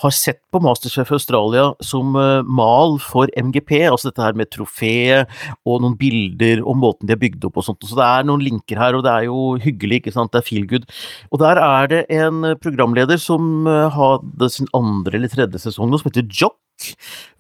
[0.02, 5.30] har sett på Masterchef Australia som eh, mal for MGP, altså dette her med trofeet
[5.62, 7.87] og noen bilder og måten de har bygd opp og sånt.
[7.87, 10.33] Så det er noen linker her, og det er jo hyggelig, ikke sant.
[10.35, 10.88] Det er feel good.
[11.30, 16.02] Og der er det en programleder som eh, hadde sin andre eller tredje sesong nå,
[16.02, 16.59] som heter Jock.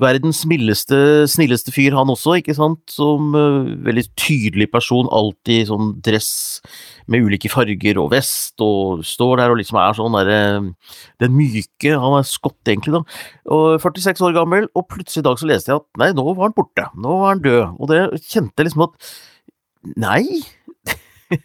[0.00, 0.96] Verdens mildeste,
[1.30, 2.80] snilleste fyr, han også, ikke sant.
[2.90, 6.30] Som uh, veldig tydelig person, alltid sånn dress
[7.10, 10.40] med ulike farger og vest, og står der og liksom er sånn derre
[11.20, 13.04] Den myke, han er skott egentlig, da.
[13.54, 16.48] Og 46 år gammel, og plutselig i dag så leste jeg at nei, nå var
[16.48, 16.88] han borte.
[16.96, 17.62] Nå var han død.
[17.78, 19.14] Og det kjente jeg liksom at
[20.00, 20.24] Nei!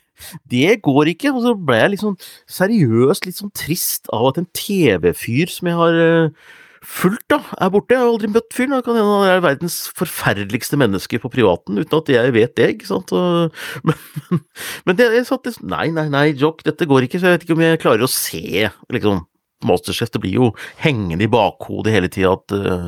[0.51, 1.33] Det går ikke.
[1.35, 2.15] Og så ble jeg sånn
[2.51, 6.47] seriøst litt sånn trist av at en TV-fyr som jeg har eh,
[6.85, 7.95] fulgt, da, er borte.
[7.95, 8.75] Jeg har aldri møtt fyren.
[8.77, 12.69] Han kan hende han er verdens forferdeligste menneske på privaten, uten at jeg vet det,
[12.75, 13.13] ikke sant.
[13.87, 13.97] Men,
[14.29, 14.41] men,
[14.87, 17.45] men det, jeg satt liksom Nei, nei, nei, Jock, dette går ikke, så jeg vet
[17.45, 19.25] ikke om jeg klarer å se, liksom.
[19.67, 20.45] Masterchef, det blir jo
[20.79, 22.85] hengende i bakhodet hele tida at uh,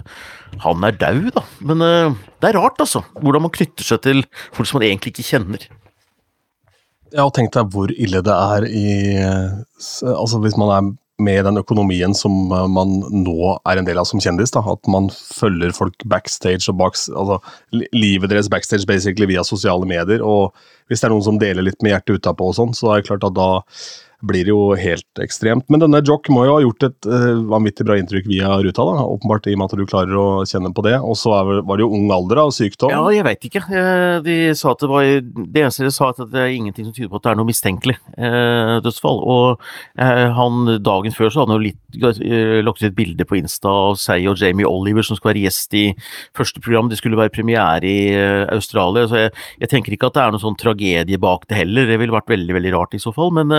[0.63, 1.43] han er daud, da.
[1.67, 4.23] Men uh, det er rart, altså, hvordan man knytter seg til
[4.56, 5.67] folk som man egentlig ikke kjenner.
[7.12, 8.86] Ja, og tenk deg hvor ille det er i
[9.19, 10.86] Altså hvis man er
[11.23, 14.53] med den økonomien som man nå er en del av som kjendis.
[14.55, 17.39] Da, at man følger folk backstage og bak, altså,
[17.95, 20.23] livet deres backstage basically via sosiale medier.
[20.25, 20.55] og
[20.89, 23.10] Hvis det er noen som deler litt med hjertet utapå, og sånn, så er det
[23.12, 23.51] klart at da
[24.25, 25.67] blir jo helt ekstremt.
[25.71, 29.05] Men denne Jock må jo ha gjort et uh, vanvittig bra inntrykk via ruta, da,
[29.05, 30.95] åpenbart i og med at du klarer å kjenne på det.
[31.01, 32.93] Og så var det jo ung alder av sykdom.
[32.93, 33.63] Ja, jeg veit ikke.
[33.67, 36.95] Eh, de sa at det var Det eneste de sa, at det er ingenting som
[36.95, 39.21] tyder på at det er noe mistenkelig eh, dødsfall.
[39.36, 39.65] Og
[40.01, 43.39] eh, han dagen før så hadde han jo litt eh, lagt ut et bilde på
[43.39, 45.86] Insta av seg og Jamie Oliver som skulle være gjest i
[46.38, 46.91] første program.
[46.91, 47.99] Det skulle være premiere i
[48.51, 49.07] Australia.
[49.10, 51.89] Så jeg, jeg, tenker ikke at det er noen sånn tragedie bak det heller.
[51.89, 53.34] Det ville vært veldig, veldig rart i så fall.
[53.36, 53.51] Men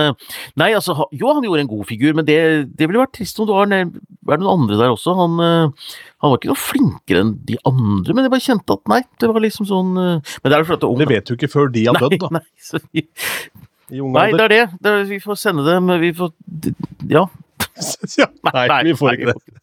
[0.59, 2.37] Nei, altså, jo, han gjorde en god figur, men det,
[2.77, 3.71] det ville vært trist om det var,
[4.29, 5.15] var noen andre der også.
[5.17, 5.87] Han, uh,
[6.21, 9.31] han, var ikke noe flinkere enn de andre, men jeg bare kjente at nei, det
[9.31, 11.85] var liksom sånn uh, Men det er jo fordi Det vet du ikke før de
[11.89, 12.29] har dødd, da.
[12.37, 14.61] Nei, så, nei, det er det.
[14.77, 16.31] det er, vi får sende dem Vi får
[17.09, 17.25] Ja.
[18.21, 19.57] ja nei, nei, vi får ikke det.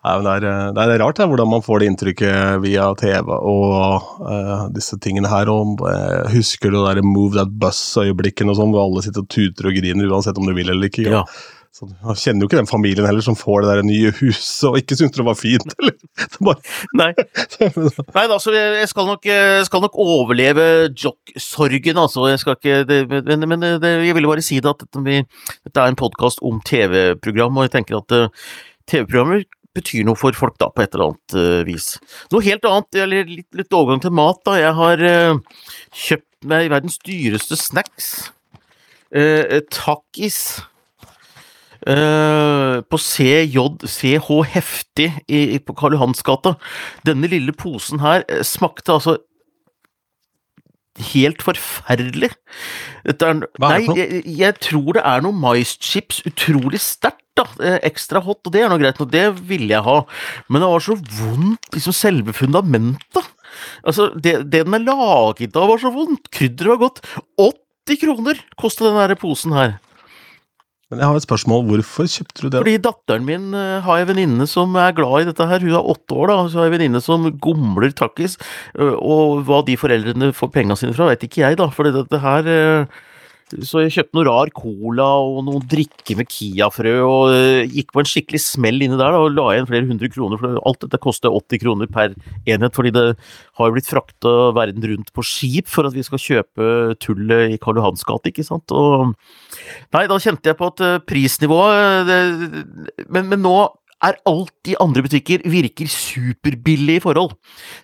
[0.00, 3.34] Nei, det, er, eh, det er rart det, hvordan man får det inntrykket via TV
[3.36, 5.50] og uh, disse tingene her.
[5.52, 9.68] og uh, Husker du det der Move That Bus-øyeblikkene sånn, hvor alle sitter og tuter
[9.68, 11.04] og griner uansett om du vil eller ikke?
[11.04, 11.26] Ja.
[11.70, 14.80] Så, jeg kjenner jo ikke den familien heller som får det der nye huset og
[14.80, 15.68] ikke syns det var fint.
[15.78, 16.00] eller?
[16.48, 16.72] Bare...
[16.96, 17.10] Nei.
[18.16, 19.30] Nei altså, jeg skal nok,
[19.68, 22.24] skal nok overleve jock-sorgen, altså.
[22.32, 25.20] Jeg skal ikke, det, men, men det, jeg ville bare si det at dette, vi,
[25.68, 28.52] dette er en podkast om TV-program, og jeg tenker at uh,
[28.88, 29.44] TV-programmer
[29.76, 31.92] betyr noe for folk, da, på et eller annet uh, vis.
[32.32, 34.56] Noe helt annet, eller litt, litt overgang til mat, da.
[34.58, 35.62] Jeg har uh,
[36.06, 38.10] kjøpt meg verdens dyreste snacks.
[39.14, 40.42] Uh, Takkis.
[41.80, 43.56] Uh, på CJ,
[43.88, 46.52] CH Heftig i, i, på Karl Johans gate.
[47.08, 49.16] Denne lille posen her smakte altså
[51.14, 52.30] helt forferdelig.
[53.04, 56.20] Er, nei, jeg, jeg, tror det er noe maischips.
[56.28, 59.86] Utrolig sterkt da, eh, ekstra hot, og det er noe greit, og det ville jeg
[59.86, 59.98] ha,
[60.48, 63.36] men det var så vondt, liksom selve fundamentet.
[63.84, 67.04] Altså, det, det den er laget av var så vondt, krydderet var godt.
[67.40, 69.78] 80 kroner kosta den der posen her.
[70.90, 72.60] Men jeg har et spørsmål, hvorfor kjøpte du det?
[72.64, 75.90] Fordi datteren min uh, har ei venninne som er glad i dette her, hun er
[75.92, 78.34] åtte år da, så har en venninne som gomler takkis,
[78.74, 82.22] uh, og hva de foreldrene får penga sine fra, vet ikke jeg da, for dette
[82.24, 82.50] her
[83.66, 88.02] så jeg kjøpte noe rar cola og noen drikke med Kia-frø, og uh, gikk på
[88.02, 90.40] en skikkelig smell inni der og la igjen flere hundre kroner.
[90.40, 92.14] For alt dette koster 80 kroner per
[92.46, 93.04] enhet, fordi det
[93.60, 96.70] har blitt frakta verden rundt på skip for at vi skal kjøpe
[97.02, 98.70] tullet i Karl Johans gate, ikke sant.
[98.70, 99.16] Og,
[99.96, 102.20] nei, da kjente jeg på at uh, prisnivået det,
[103.10, 103.56] men, men nå
[104.06, 107.34] er alt i andre butikker virker superbillig i forhold.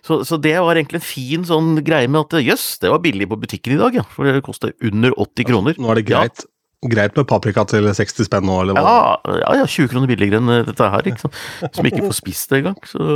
[0.05, 3.29] Så, så, det var egentlig en fin sånn greie med at jøss, det var billig
[3.29, 4.05] på butikken i dag, ja.
[4.13, 5.81] For det koster under 80 kroner.
[5.81, 6.45] Nå er det greit.
[6.45, 6.53] Ja.
[6.87, 8.83] Greit med paprika til 60 spenn nå, eller hva?
[8.85, 11.39] Ja, ja, ja 20 kroner billigere enn dette her, ikke sant.
[11.73, 12.77] Som ikke får spist det engang.
[12.85, 13.07] Så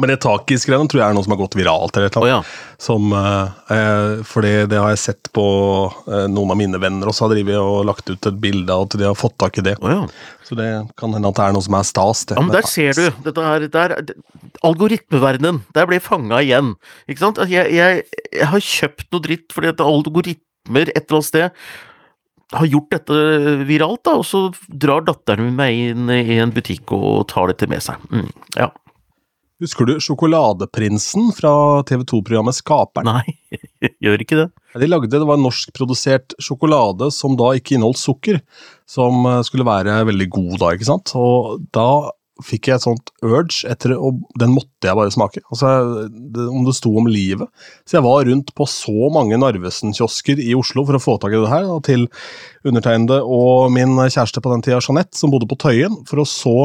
[0.00, 1.96] men det takis-greiene tror jeg er noe som har gått viralt.
[1.96, 2.24] eller noe.
[2.24, 2.38] Oh, ja.
[2.82, 5.44] Som, eh, for det, det, har jeg sett på
[6.10, 8.98] eh, noen av mine venner også har drevet og lagt ut et bilde av at
[8.98, 9.76] de har fått tak i det.
[9.78, 10.02] Oh, ja.
[10.44, 12.26] Så det kan hende at det er noe som er stas.
[12.26, 13.06] Det, ja, men Der ser du!
[13.28, 13.96] dette her, der,
[14.66, 15.62] Algoritmeverdenen.
[15.78, 16.74] Der ble fanga igjen.
[17.06, 17.42] Ikke sant?
[17.46, 18.04] Jeg, jeg,
[18.34, 21.66] jeg, har kjøpt noe dritt fordi at algoritmer et eller annet sted
[22.54, 23.18] har gjort dette
[23.66, 27.66] viralt, da, og så drar datteren min meg inn i en butikk og tar dette
[27.70, 28.02] med seg.
[28.12, 28.28] Mm,
[28.58, 28.68] ja.
[29.62, 31.52] Husker du Sjokoladeprinsen fra
[31.86, 33.06] TV 2-programmet Skaperen?
[33.06, 33.60] Nei,
[34.02, 34.48] gjør ikke det.
[34.82, 38.40] De lagde, Det var norskprodusert sjokolade som da ikke inneholdt sukker,
[38.90, 41.14] som eh, skulle være veldig god da, ikke sant.
[41.14, 41.86] Og da
[42.42, 45.44] fikk jeg et sånt urge, etter, og den måtte jeg bare smake.
[45.46, 45.70] Altså,
[46.10, 47.46] det, Om det sto om livet.
[47.86, 51.38] Så jeg var rundt på så mange Narvesen-kiosker i Oslo for å få tak i
[51.38, 52.08] det her, da, til
[52.66, 56.56] undertegnede og min kjæreste på den tida, Jeanette, som bodde på Tøyen, for å så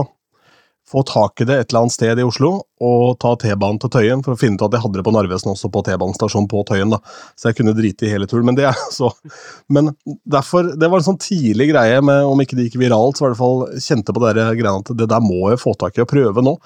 [0.89, 4.23] få tak i det et eller annet sted i Oslo og ta T-banen til Tøyen
[4.25, 6.93] for å finne ut at jeg hadde det på Narvesen også, på T-banestasjonen på Tøyen.
[6.93, 6.99] da,
[7.37, 8.47] Så jeg kunne drite i hele turen.
[8.49, 9.11] Men det er så
[9.67, 9.93] Men
[10.25, 13.29] derfor, det var en sånn tidlig greie med om ikke det gikk viralt, så det
[13.29, 16.05] i hvert fall kjente på dere greiene at det der må jeg få tak i
[16.05, 16.57] og prøve nå.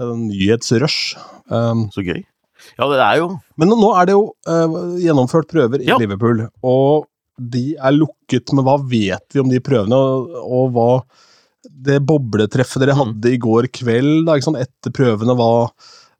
[0.00, 1.14] En nyhetsrush.
[1.52, 2.24] Um, så gøy.
[2.76, 5.96] Ja, det er jo Men nå er det jo uh, gjennomført prøver i ja.
[6.00, 7.06] Liverpool, og
[7.40, 10.90] de er lukket, men hva vet vi om de prøvene, og, og hva
[11.64, 13.00] det bobletreffet dere mm.
[13.02, 15.50] hadde i går kveld, da, etter prøvene, hva,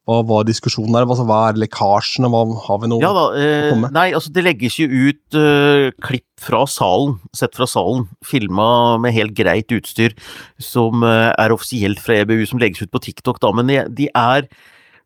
[0.09, 1.07] hva var diskusjonen der?
[1.07, 2.31] Altså, hva er lekkasjene?
[2.33, 6.29] Hva, har vi noe ja, da, eh, Nei, altså det legges jo ut uh, klipp
[6.41, 10.17] fra salen, sett fra salen, filma med helt greit utstyr,
[10.61, 14.11] som uh, er offisielt fra EBU, som legges ut på TikTok, da, men de, de
[14.13, 14.51] er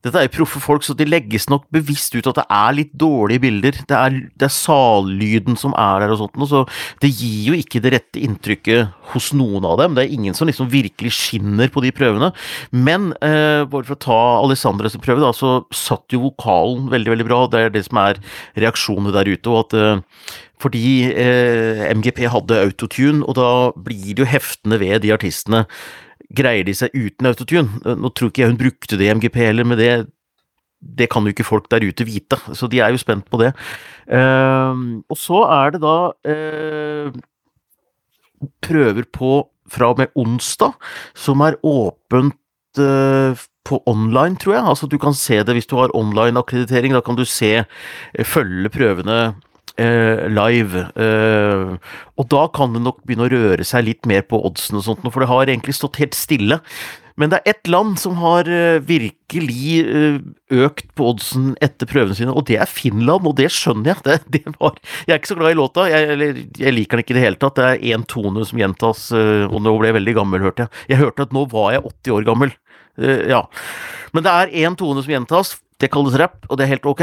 [0.05, 2.93] dette er jo proffe folk, så det legges nok bevisst ut at det er litt
[3.01, 3.79] dårlige bilder.
[3.89, 6.63] Det er, det er sallyden som er der og sånt, og så
[7.01, 9.97] det gir jo ikke det rette inntrykket hos noen av dem.
[9.97, 12.35] Det er ingen som liksom virkelig skinner på de prøvene.
[12.71, 17.29] Men eh, bare for å ta Alessandres prøve, da, så satt jo vokalen veldig, veldig
[17.31, 17.45] bra.
[17.49, 18.21] Det er det som er
[18.61, 19.49] reaksjonene der ute.
[19.49, 25.03] og at eh, fordi eh, MGP hadde autotune, og da blir det jo heftende ved
[25.05, 25.65] de artistene
[26.37, 27.95] greier de seg uten autotune?
[28.01, 29.91] Nå tror ikke jeg hun brukte det i MGP heller, men det,
[30.79, 33.55] det kan jo ikke folk der ute vite, så de er jo spent på det.
[34.09, 37.19] Uh, og så er det da uh,
[38.65, 40.75] prøver på fra og med onsdag,
[41.17, 42.37] som er åpent
[42.83, 44.67] uh, på online, tror jeg.
[44.75, 46.93] Altså du kan se det hvis du har online akkreditering.
[46.93, 47.65] Da kan du se,
[48.29, 49.19] følge prøvene
[49.81, 50.89] eh, live.
[50.95, 54.87] Eh, og da kan det nok begynne å røre seg litt mer på oddsen og
[54.87, 56.61] sånt, for det har egentlig stått helt stille.
[57.21, 60.17] Men det er ett land som har eh, virkelig eh,
[60.65, 64.03] økt på oddsen etter prøvene sine, og det er Finland, og det skjønner jeg.
[64.05, 64.75] Det, det var,
[65.07, 67.41] jeg er ikke så glad i låta, jeg, jeg, liker den ikke i det hele
[67.41, 67.59] tatt.
[67.59, 70.85] Det er én tone som gjentas, eh, og nå ble jeg veldig gammel, hørte jeg.
[70.95, 72.55] Jeg hørte at nå var jeg 80 år gammel.
[73.27, 73.41] Ja.
[74.15, 77.03] Men det er én tone som gjentas, det kalles rap, og det er helt ok.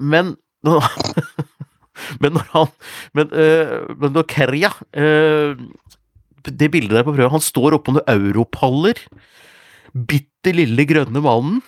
[0.00, 0.30] Men
[2.22, 2.72] Men når han
[3.16, 5.54] Men, uh, men når Kerja uh,
[6.44, 8.98] Det bildet der på prøve, han står oppå noen europaller.
[9.94, 11.62] Bitte lille grønne mannen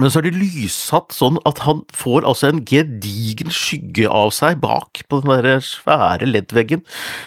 [0.00, 4.56] men så er det lyssatt sånn at han får altså en gedigen skygge av seg
[4.62, 6.80] bak på den der svære LED-veggen.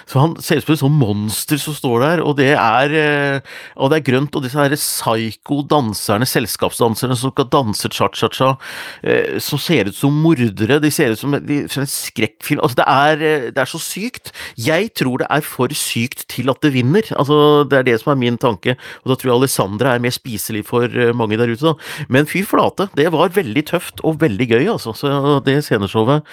[0.10, 3.54] Så han ser ut som et sånt monster som står der, og det er, eh,
[3.78, 4.34] og det er grønt.
[4.34, 8.56] Og disse her psyko-danserne, selskapsdanserne som skal danse cha-cha-cha,
[9.04, 10.82] eh, som ser ut som mordere.
[10.82, 12.64] De ser ut som, som en skrekkfilm.
[12.66, 14.34] Altså, det er, eh, det er så sykt.
[14.58, 17.06] Jeg tror det er for sykt til at det vinner.
[17.14, 18.74] Altså, det er det som er min tanke,
[19.06, 21.62] og da tror jeg Alessandra er mer spiselig for mange der ute.
[21.62, 22.08] Da.
[22.10, 22.55] Men fy flate.
[22.98, 24.96] Det var veldig tøft og veldig gøy, altså.
[24.98, 25.12] Så
[25.46, 26.24] det sceneshowet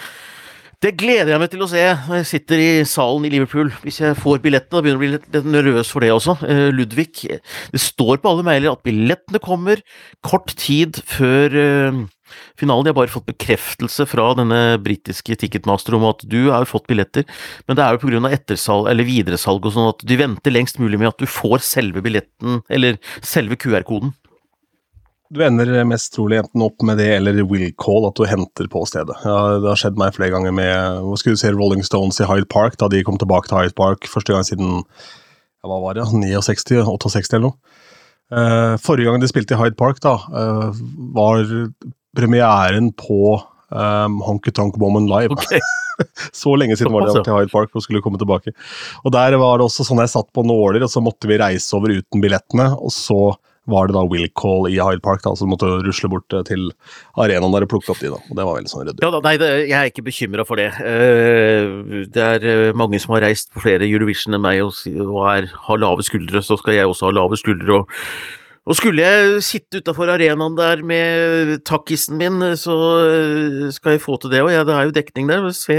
[0.82, 3.68] det gleder jeg meg til å se når jeg sitter i salen i Liverpool.
[3.84, 4.80] Hvis jeg får billettene.
[4.80, 6.34] Da begynner jeg å bli litt, litt nervøs for det også.
[6.42, 9.78] Eh, Ludvig Det står på alle mailer at billettene kommer
[10.26, 12.00] kort tid før eh,
[12.58, 12.88] finalen.
[12.88, 17.28] Jeg har bare fått bekreftelse fra denne britiske ticketmaster om at du har fått billetter,
[17.68, 18.32] men det er jo pga.
[18.32, 22.02] ettersalg eller videresalg og sånn at du venter lengst mulig med at du får selve
[22.02, 24.16] billetten, eller selve QR-koden
[25.32, 28.84] du ender mest trolig enten opp med det eller will call, at du henter på
[28.88, 29.16] stedet.
[29.24, 32.28] Ja, det har skjedd meg flere ganger med hva skulle du si, Rolling Stones i
[32.28, 35.96] Hyde Park, da de kom tilbake til Hyde Park første gang siden ja, hva var
[35.96, 37.78] det, 69, 68 eller noe.
[38.32, 40.82] Uh, forrige gang de spilte i Hyde Park, da, uh,
[41.16, 41.48] var
[42.16, 43.38] premieren på
[43.72, 45.36] um, Honky Tonk Woman Live.
[45.38, 45.62] Okay.
[46.42, 48.52] så lenge siden var det til Hyde Park og skulle komme tilbake.
[49.04, 51.72] Og Der var det også sånn jeg satt på nåler, og så måtte vi reise
[51.78, 52.68] over uten billettene.
[52.76, 53.32] og så
[53.70, 56.42] var det da Will Call i Hyde Park, da, så du måtte rusle bort eh,
[56.48, 56.70] til
[57.20, 58.10] arenaen der og plukke opp de.
[58.10, 59.04] da, og Det var veldig sånn ryddig.
[59.04, 60.68] Ja, nei, jeg er ikke bekymra for det.
[60.82, 64.74] Uh, det er uh, mange som har reist på flere Eurovision enn meg og,
[65.30, 67.82] er, har lave skuldre, så skal jeg også ha lave skuldre.
[67.82, 67.90] og
[68.62, 72.76] og skulle jeg sitte utafor arenaen der med takkisen min, så
[73.74, 74.44] skal jeg få til det.
[74.44, 75.48] Og ja, det er jo dekning der.
[75.50, 75.74] Se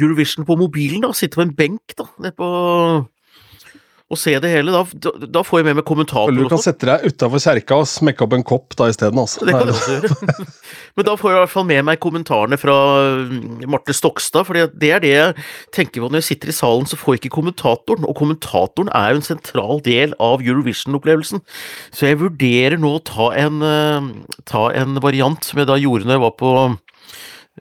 [0.00, 1.12] Eurovision på mobilen, da.
[1.12, 2.48] Sitte på en benk da, nede på
[4.08, 4.72] og se det hele.
[4.72, 8.24] Da, da får jeg med meg kommentator Du kan sette deg utafor kjerka og smekke
[8.24, 9.20] opp en kopp da isteden.
[9.20, 9.44] Altså.
[9.44, 10.46] Det kan jeg også gjøre.
[10.96, 12.76] Men da får jeg i hvert fall med meg kommentarene fra
[13.28, 16.88] mm, Marte Stokstad, for det er det jeg tenker på når jeg sitter i salen,
[16.88, 18.08] så får jeg ikke kommentatoren.
[18.08, 21.44] Og kommentatoren er jo en sentral del av Eurovision-opplevelsen.
[21.92, 26.08] Så jeg vurderer nå å ta en, eh, ta en variant som jeg da gjorde
[26.08, 26.54] når jeg var på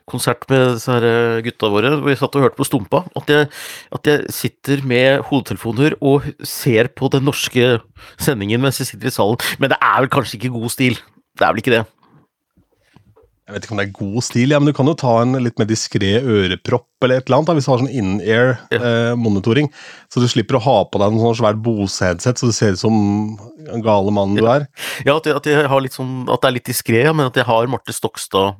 [0.09, 3.49] konsert med disse her gutta våre, hvor vi satt og hørte på Stumpa, at jeg,
[3.95, 7.77] at jeg, sitter med hodetelefoner og ser på den norske
[8.21, 9.43] sendingen mens jeg sitter i salen.
[9.61, 10.99] Men det er vel kanskje ikke god stil?
[11.37, 11.85] Det er vel ikke det?
[13.47, 15.37] Jeg vet ikke om det er god stil, ja, men du kan jo ta en
[15.39, 19.69] litt mer diskré ørepropp eller et eller annet, da, hvis du har sånn in-air-monitoring.
[19.69, 19.77] Ja.
[19.77, 22.75] Eh, så du slipper å ha på deg en sånn svær Bose-headset, så du ser
[22.75, 22.97] ut som
[23.69, 24.67] den gale mannen du er.
[25.07, 27.47] Ja, at, jeg, at, jeg sånn, at det er litt diskré, ja, men at jeg
[27.47, 28.59] har Marte Stokstad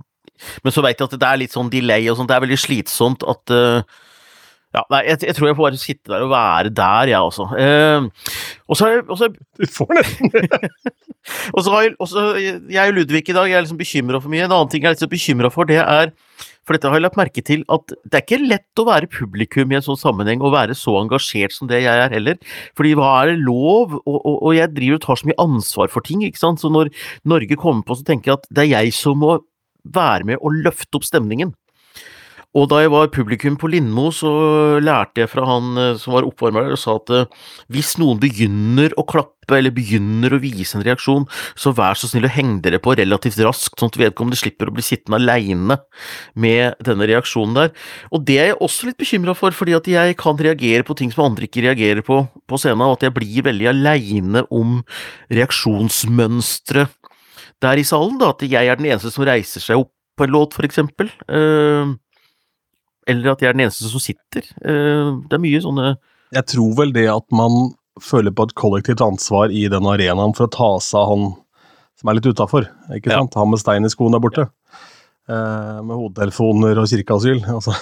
[0.63, 2.61] men så veit jeg at det er litt sånn delay og sånt, det er veldig
[2.61, 3.97] slitsomt at uh,
[4.75, 7.47] ja, nei, jeg, jeg, tror jeg får bare sitte der og være der, jeg også.
[7.55, 8.33] Uh,
[8.67, 10.43] og så har Du får nesten det!
[11.55, 12.25] og så har jeg, også,
[12.69, 14.43] jeg og Ludvig i dag jeg er liksom bekymra for mye.
[14.45, 16.11] En annen ting jeg er litt bekymra for, det er
[16.67, 19.71] For dette har jeg lagt merke til, at det er ikke lett å være publikum
[19.71, 22.35] i en sånn sammenheng og være så engasjert som det jeg er heller.
[22.75, 23.95] Fordi hva er det lov?
[24.03, 26.59] Og, og, og jeg driver og tar så mye ansvar for ting, ikke sant.
[26.59, 26.91] Så når
[27.23, 29.39] Norge kommer på, så tenker jeg at det er jeg som må
[29.93, 31.53] være med å løfte opp stemningen.
[32.57, 34.29] Og da jeg var publikum på Lindmo, så
[34.81, 37.27] lærte jeg fra han eh, som var oppvarmer der, og sa at eh,
[37.73, 41.27] hvis noen begynner å klappe eller begynner å vise en reaksjon,
[41.59, 44.73] så vær så snill å henge dere på relativt raskt, sånn at vedkommende slipper å
[44.75, 45.77] bli sittende aleine
[46.39, 47.71] med denne reaksjonen der.
[48.11, 51.13] Og det er jeg også litt bekymra for, fordi at jeg kan reagere på ting
[51.13, 54.79] som andre ikke reagerer på på scenen, og at jeg blir veldig aleine om
[55.35, 56.87] reaksjonsmønstre
[57.63, 60.33] der i salen, da, at jeg er den eneste som reiser seg opp på en
[60.33, 61.09] låt, for eksempel.
[61.29, 61.95] Uh,
[63.07, 64.45] eller at jeg er den eneste som sitter.
[64.61, 65.91] Uh, det er mye sånne
[66.35, 67.71] Jeg tror vel det at man
[68.03, 71.29] føler på et kollektivt ansvar i den arenaen for å ta seg av han
[71.97, 72.67] som er litt utafor.
[72.93, 73.37] Ikke sant?
[73.39, 74.49] Han med stein i skoen der borte.
[75.27, 77.41] Uh, med hodetelefoner og kirkeasyl.
[77.55, 77.73] Altså.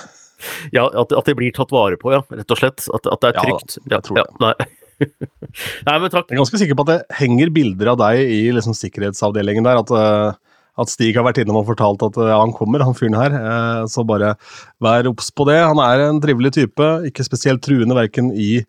[0.75, 2.21] Ja, at, at, det blir tatt vare på, ja.
[2.31, 2.87] Rett og slett.
[2.95, 3.77] At, at det er trygt.
[3.83, 4.25] Ja, jeg tror det.
[4.43, 4.53] Ja,
[5.01, 5.97] nei.
[5.99, 6.27] men takk.
[6.29, 9.81] Jeg er ganske sikker på at det henger bilder av deg i liksom, sikkerhetsavdelingen der.
[9.83, 13.17] At, uh, at Stig har vært innom og fortalt at ja, han kommer, han fyren
[13.19, 13.35] her.
[13.35, 14.35] Uh, så bare
[14.83, 15.61] vær obs på det.
[15.63, 16.91] Han er en trivelig type.
[17.09, 18.59] Ikke spesielt truende verken i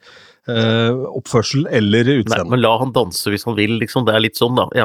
[0.46, 2.36] Uh, oppførsel eller utseende.
[2.44, 4.04] Nei, men la han danse hvis han vil, liksom.
[4.06, 4.68] Det er litt sånn, da.
[4.78, 4.84] Ja.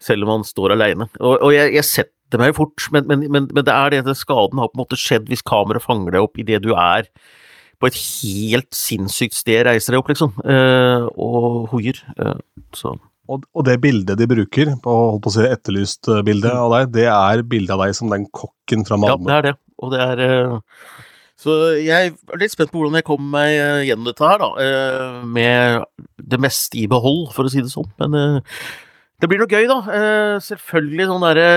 [0.00, 1.10] Selv om han står aleine.
[1.20, 4.06] Og, og jeg, jeg, setter meg jo fort, men, men, men, men, det er det
[4.06, 6.70] det skaden har på en måte skjedd hvis kameraet fanger deg opp i det du
[6.72, 7.04] er
[7.80, 11.98] på et helt sinnssykt sted, reiser deg opp, liksom, uh, og hoier.
[12.18, 12.38] Uh,
[12.76, 12.94] så.
[13.24, 17.08] Og, det bildet de bruker, på, holdt på å si etterlyst bilde av deg, det
[17.08, 19.30] er bildet av deg som den kokken fra Malmö.
[19.30, 19.54] Ja, det er det.
[19.80, 20.20] Og det er
[21.40, 24.50] så jeg er litt spent på hvordan jeg kommer meg eh, gjennom dette her, da.
[24.64, 25.84] Eh, med
[26.32, 27.90] det meste i behold, for å si det sånn.
[28.00, 28.60] Men eh,
[29.22, 29.78] det blir noe gøy, da.
[30.42, 31.48] Selvfølgelig sånn derre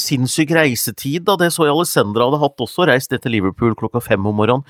[0.00, 1.36] sinnssyk reisetid, da.
[1.40, 4.66] Det så jeg Alessandra hadde hatt også, reist ned til Liverpool klokka fem om morgenen.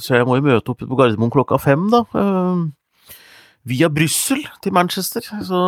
[0.00, 2.02] Så jeg må jo møte opp på Gardermoen klokka fem, da.
[3.68, 5.58] Via Brussel til Manchester, så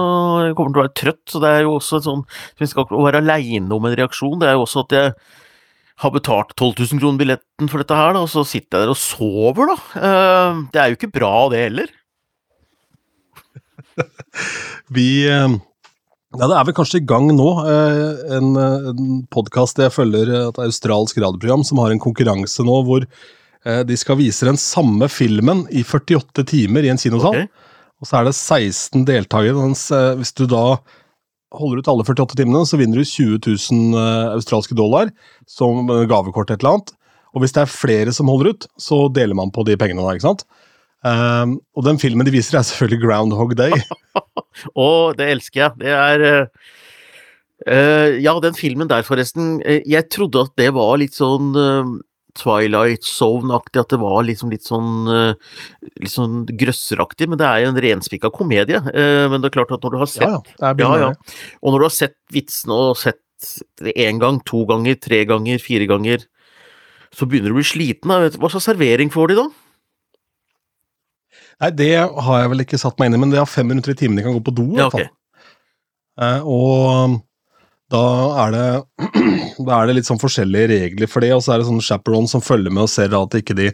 [0.46, 1.24] jeg kommer til å være trøtt.
[1.28, 4.56] Så det er jo også et sånn Å være aleine om en reaksjon, det er
[4.56, 5.14] jo også at jeg
[6.02, 8.94] har betalt 12 000 kroner billetten for dette her, da, og så sitter jeg der
[8.94, 9.76] og sover, da.
[10.72, 11.92] Det er jo ikke bra, det heller.
[14.96, 15.52] Vi uh,
[16.38, 17.48] Ja, det er vel kanskje i gang nå.
[17.66, 23.08] Uh, en, en podkast jeg følger, et australsk radioprogram, som har en konkurranse nå hvor
[23.62, 27.36] de skal vise den samme filmen i 48 timer i en kinosal.
[27.44, 27.68] Okay.
[28.02, 29.68] Og så er det 16 deltakere.
[30.18, 30.80] Hvis du da
[31.54, 35.12] holder ut alle 48 timene, så vinner du 20 000 uh, australske dollar
[35.46, 36.90] som gavekort et eller annet.
[37.32, 40.02] Og hvis det er flere som holder ut, så deler man på de pengene.
[40.02, 40.44] da, ikke sant?
[41.02, 43.74] Um, og den filmen de viser, er selvfølgelig Groundhog Day.
[44.78, 44.86] Å,
[45.18, 45.74] det elsker jeg.
[45.82, 49.56] Det er uh, Ja, den filmen der, forresten.
[49.66, 51.90] Jeg trodde at det var litt sånn uh,
[52.38, 57.72] Twilight Zone-aktig, at det var liksom litt sånn litt sånn grøsseraktig, men det er jo
[57.74, 58.80] en renspikka komedie.
[58.80, 61.10] Men det er klart at når du har sett ja, ja, ja, ja.
[61.60, 63.20] Og når du har sett vitsene og sett
[63.84, 66.24] det én gang, to ganger, tre ganger, fire ganger,
[67.12, 68.14] så begynner du å bli sliten.
[68.40, 69.46] Hva slags servering får de da?
[71.62, 73.94] Nei, det har jeg vel ikke satt meg inn i, men det har fem minutter
[73.94, 74.66] i timen de kan gå på do.
[74.90, 75.06] fall.
[75.06, 76.40] Okay.
[76.42, 77.20] og
[77.92, 78.02] da
[78.46, 79.08] er, det,
[79.66, 82.30] da er det litt sånn forskjellige regler for det, og så er det sånn chaperone
[82.30, 83.68] som følger med og ser at ikke de,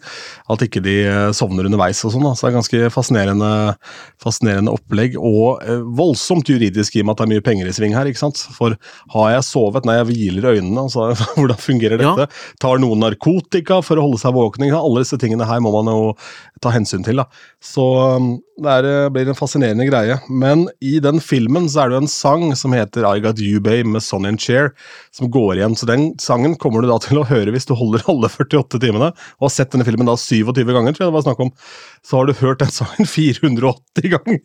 [0.50, 2.26] at ikke de eh, sovner underveis og sånn.
[2.34, 3.52] Så det er ganske fascinerende,
[4.22, 7.76] fascinerende opplegg, og eh, voldsomt juridisk i og med at det er mye penger i
[7.76, 8.10] sving her.
[8.10, 8.42] ikke sant?
[8.56, 8.74] For
[9.14, 12.26] har jeg sovet Nei, jeg hviler øynene, altså, hvordan fungerer dette?
[12.26, 12.58] Ja.
[12.60, 14.66] Tar noen narkotika for å holde seg våken?
[14.74, 16.12] Alle disse tingene her må man jo
[16.62, 17.22] ta hensyn til.
[17.22, 17.28] da.
[17.62, 17.86] Så
[18.18, 20.18] um, det er, eh, blir en fascinerende greie.
[20.28, 23.62] Men i den filmen så er det jo en sang som heter I Got You
[23.62, 24.72] Babe med Sonny and Cher,
[25.14, 25.76] som går igjen.
[25.78, 29.12] Så den sangen kommer du da til å høre hvis du holder alle 48 timene,
[29.38, 31.52] og har sett denne filmen da 27 ganger, tror jeg det var snakk om.
[32.06, 34.40] Så har du hørt den sangen 480 ganger.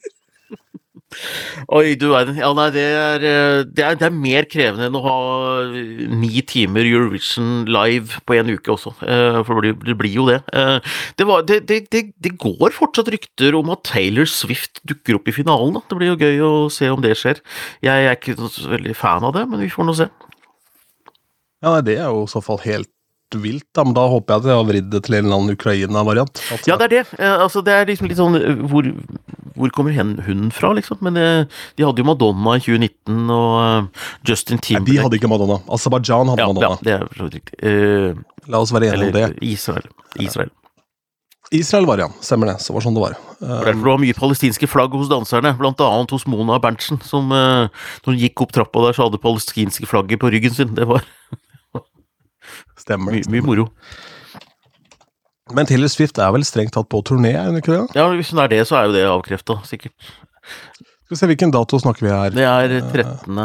[1.73, 2.37] Oi, du verden.
[2.39, 5.17] Ja, nei, det er, eh, det er, det, er, mer krevende enn å ha
[5.65, 10.41] eh, ni timer Eurovision live på en uke også, eh, for det blir, jo det.
[11.17, 15.83] Det, var, det, går fortsatt rykter om at Taylor Swift dukker opp i finalen, da.
[15.89, 17.41] Det blir jo gøy å se om det skjer.
[17.85, 20.09] Jeg er ikke så veldig fan av det, men vi får nå se.
[21.63, 22.91] Ja, Det er jo i så fall helt
[23.33, 25.55] vilt, da, men da håper jeg at jeg har vridd det til en eller annen
[25.57, 26.41] Ukraina-variant.
[26.69, 27.03] Ja, det er det.
[27.31, 28.37] Altså, det er liksom litt sånn
[28.69, 28.89] hvor,
[29.57, 29.95] hvor kommer
[30.27, 31.01] hun fra, liksom?
[31.05, 31.27] Men det,
[31.79, 35.61] de hadde jo Madonna i 2019, og Justin Timberlake Nei, De hadde ikke Madonna.
[35.73, 36.75] Aserbajdsjan hadde ja, Madonna.
[36.75, 37.61] Ja, det er for riktig.
[37.63, 39.29] Uh, La oss være enige om det.
[39.53, 39.87] Israel.
[40.19, 40.51] Israel.
[41.53, 42.57] Israel var ja, stemmer det.
[42.63, 43.17] Så var sånn det var.
[43.39, 47.69] Um, det var mye palestinske flagg hos danserne, blant annet hos Mona Berntsen, som uh,
[48.03, 50.73] når hun gikk opp trappa der, så hadde palestinske flagget på ryggen sin.
[50.77, 51.05] Det var
[52.79, 53.15] Stemmer.
[53.15, 53.67] Mye, mye moro.
[55.53, 57.81] Men Taylor Swift er vel strengt tatt på turné, er hun ikke det?
[57.99, 59.93] Ja, hvis hun er det, så er jo det avkrefta, sikkert.
[61.03, 62.33] Skal vi se, hvilken dato snakker vi her?
[62.33, 63.43] Det er 13.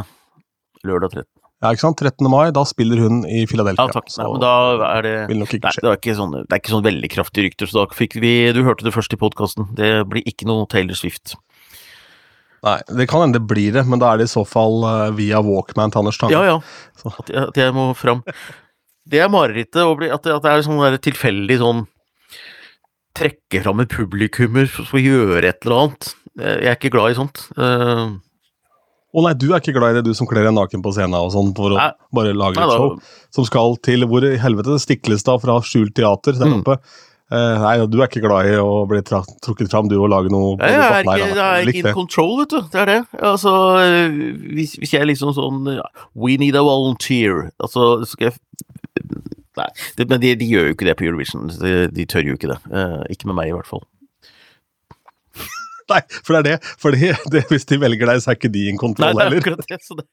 [0.86, 1.26] Lørdag 13.
[1.58, 1.98] Ja, ikke sant.
[1.98, 2.28] 13.
[2.30, 3.88] mai, da spiller hun i Philadelphia.
[3.88, 4.12] Ja, takk.
[4.14, 4.52] Nei, men da
[4.92, 7.10] er det vil nok ikke nei, det, er ikke sånn, det er ikke sånn veldig
[7.10, 9.66] kraftige rykter, så da fikk vi Du hørte det først i podkasten.
[9.78, 11.34] Det blir ikke noe Taylor Swift.
[12.66, 15.10] Nei, det kan hende det blir det, men da er det i så fall uh,
[15.18, 16.34] via Walkman til Anders Tange.
[16.34, 17.10] Ja, ja.
[17.10, 18.22] At jeg, at jeg må fram.
[19.08, 21.86] Det er marerittet, at, at, det er sånn der tilfeldig sånn
[23.18, 26.10] Trekke fram en publikummer for å gjøre et eller annet.
[26.38, 27.40] Jeg er ikke glad i sånt.
[27.58, 28.12] Uh,
[29.10, 31.16] å nei, du er ikke glad i det, du som kler deg naken på scenen
[31.18, 31.88] og sånn for å nei.
[32.14, 32.94] bare lage et show?
[33.34, 36.60] Som skal til hvor i helvete Stiklestad fra Skjult teater der mm.
[36.60, 36.78] oppe.
[37.28, 40.54] Uh, nei, du er ikke glad i å bli trukket fram, du, og lage noe
[40.60, 42.60] nei, Jeg er ikke, jeg er in control, vet du.
[42.70, 43.00] Det er det.
[43.32, 43.56] Altså,
[44.54, 45.74] hvis, hvis jeg liksom sånn
[46.14, 47.48] We need a volunteer.
[47.58, 48.38] Altså, skal jeg
[49.58, 51.48] Nei, det, men de, de, gjør jo ikke det på Eurovision.
[51.52, 52.60] De, de tør jo ikke det.
[52.72, 53.84] Eh, ikke med meg, i hvert fall.
[55.92, 56.72] Nei, for det er det.
[56.80, 59.38] For det, det, hvis de velger deg, så er ikke de in kontroll heller.
[59.38, 60.06] Det, er akkurat det.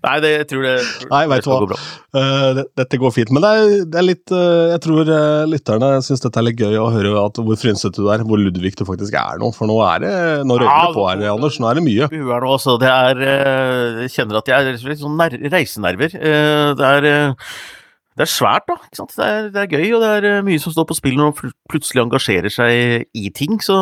[0.00, 0.74] Nei, det, jeg tror det,
[1.10, 1.78] Nei, vet skal gå bra.
[2.16, 3.32] Uh, dette går fint.
[3.34, 6.64] Men det er, det er litt uh, Jeg tror uh, lytterne syns dette er litt
[6.64, 9.52] gøy å høre at, hvor frynsete du er, hvor Ludvig du faktisk er nå.
[9.56, 10.16] For nå er det
[10.48, 11.60] Nå røyker det på her, Anders.
[11.60, 12.10] Nå er det mye.
[12.10, 12.78] Nå, også.
[12.82, 13.24] det er
[14.04, 16.14] Jeg kjenner at jeg er litt sånn reisenerver.
[16.14, 17.10] Det er
[18.14, 18.78] det er svært, da.
[18.78, 19.14] ikke sant?
[19.16, 21.54] Det er, det er, gøy, og det er mye som står på spill når man
[21.72, 23.58] plutselig engasjerer seg i ting.
[23.64, 23.74] Så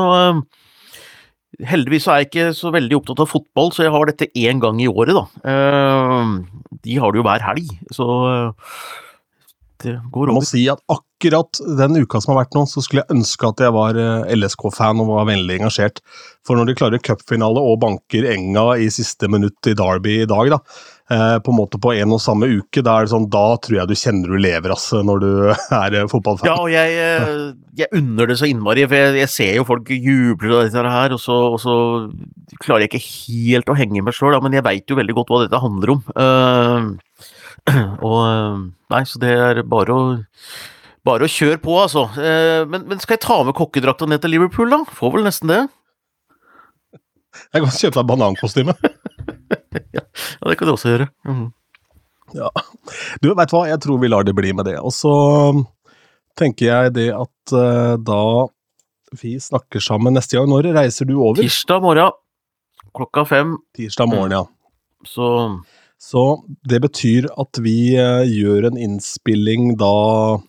[1.69, 4.79] Heldigvis er jeg ikke så veldig opptatt av fotball, så jeg har dette én gang
[4.81, 5.27] i året, da.
[5.45, 8.77] Uh, de har det jo hver helg, så uh,
[9.83, 10.33] det går over.
[10.33, 13.51] Jeg må si at akkurat den uka som har vært nå, så skulle jeg ønske
[13.51, 16.01] at jeg var eh, LSK-fan og var vennlig engasjert.
[16.47, 20.55] For når de klarer cupfinale og banker Enga i siste minutt i Derby i dag,
[20.55, 20.61] da,
[21.13, 22.81] Eh, på en måte på en og samme uke.
[22.81, 25.31] Da, er det sånn, da tror jeg du kjenner du lever, ass, når du
[25.83, 26.49] er eh, fotballfan.
[26.49, 27.43] Ja, og jeg, eh,
[27.83, 31.17] jeg unner det så innmari, for jeg, jeg ser jo folk jubler og dette her,
[31.17, 31.77] og så, og så
[32.63, 35.43] klarer jeg ikke helt å henge meg sjøl, men jeg veit jo veldig godt hva
[35.45, 36.05] dette handler om.
[36.17, 37.73] Uh,
[38.09, 40.09] og Nei, så det er bare å
[41.03, 42.05] bare å kjøre på, altså.
[42.15, 44.85] Men, men, skal jeg ta med kokkedrakta ned til Liverpool, da?
[44.87, 45.63] Får vel nesten det.
[47.51, 48.77] Jeg kan kjøpe deg banankostyme.
[50.41, 51.11] ja, det kan du også gjøre.
[51.29, 51.51] Mm.
[52.37, 52.49] Ja.
[53.21, 54.79] Du, veit hva, jeg tror vi lar det bli med det.
[54.81, 55.13] Og så
[56.39, 58.23] tenker jeg det at uh, da
[59.21, 61.43] vi snakker sammen neste gang Når reiser du over?
[61.43, 62.15] Tirsdag morgen
[62.97, 63.57] klokka fem.
[63.77, 64.47] Tirsdag morgen, ja.
[65.05, 65.61] Så
[65.99, 69.93] Så det betyr at vi uh, gjør en innspilling da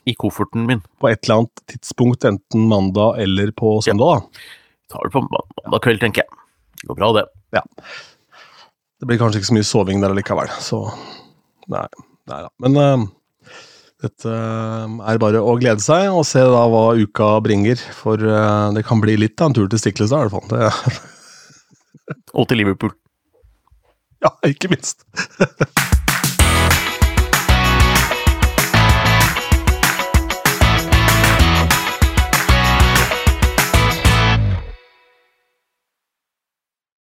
[0.10, 0.82] I kofferten min.
[1.00, 4.16] På et eller annet tidspunkt, enten mandag eller på søndag, da.
[4.18, 4.96] Ja.
[4.96, 6.42] Tar det på mandag kveld, tenker jeg.
[6.82, 7.26] Det går bra, det.
[7.56, 7.62] Ja.
[9.04, 10.78] Det blir kanskje ikke så mye soving der allikevel, så
[11.68, 11.82] nei,
[12.32, 12.48] nei da.
[12.64, 13.02] Men uh,
[14.00, 17.84] dette uh, er bare å glede seg og se da hva uka bringer.
[18.00, 20.96] For uh, det kan bli litt av en tur til Stiklestad, i hvert fall.
[22.40, 22.96] og til Liverpool.
[24.24, 25.04] Ja, ikke minst.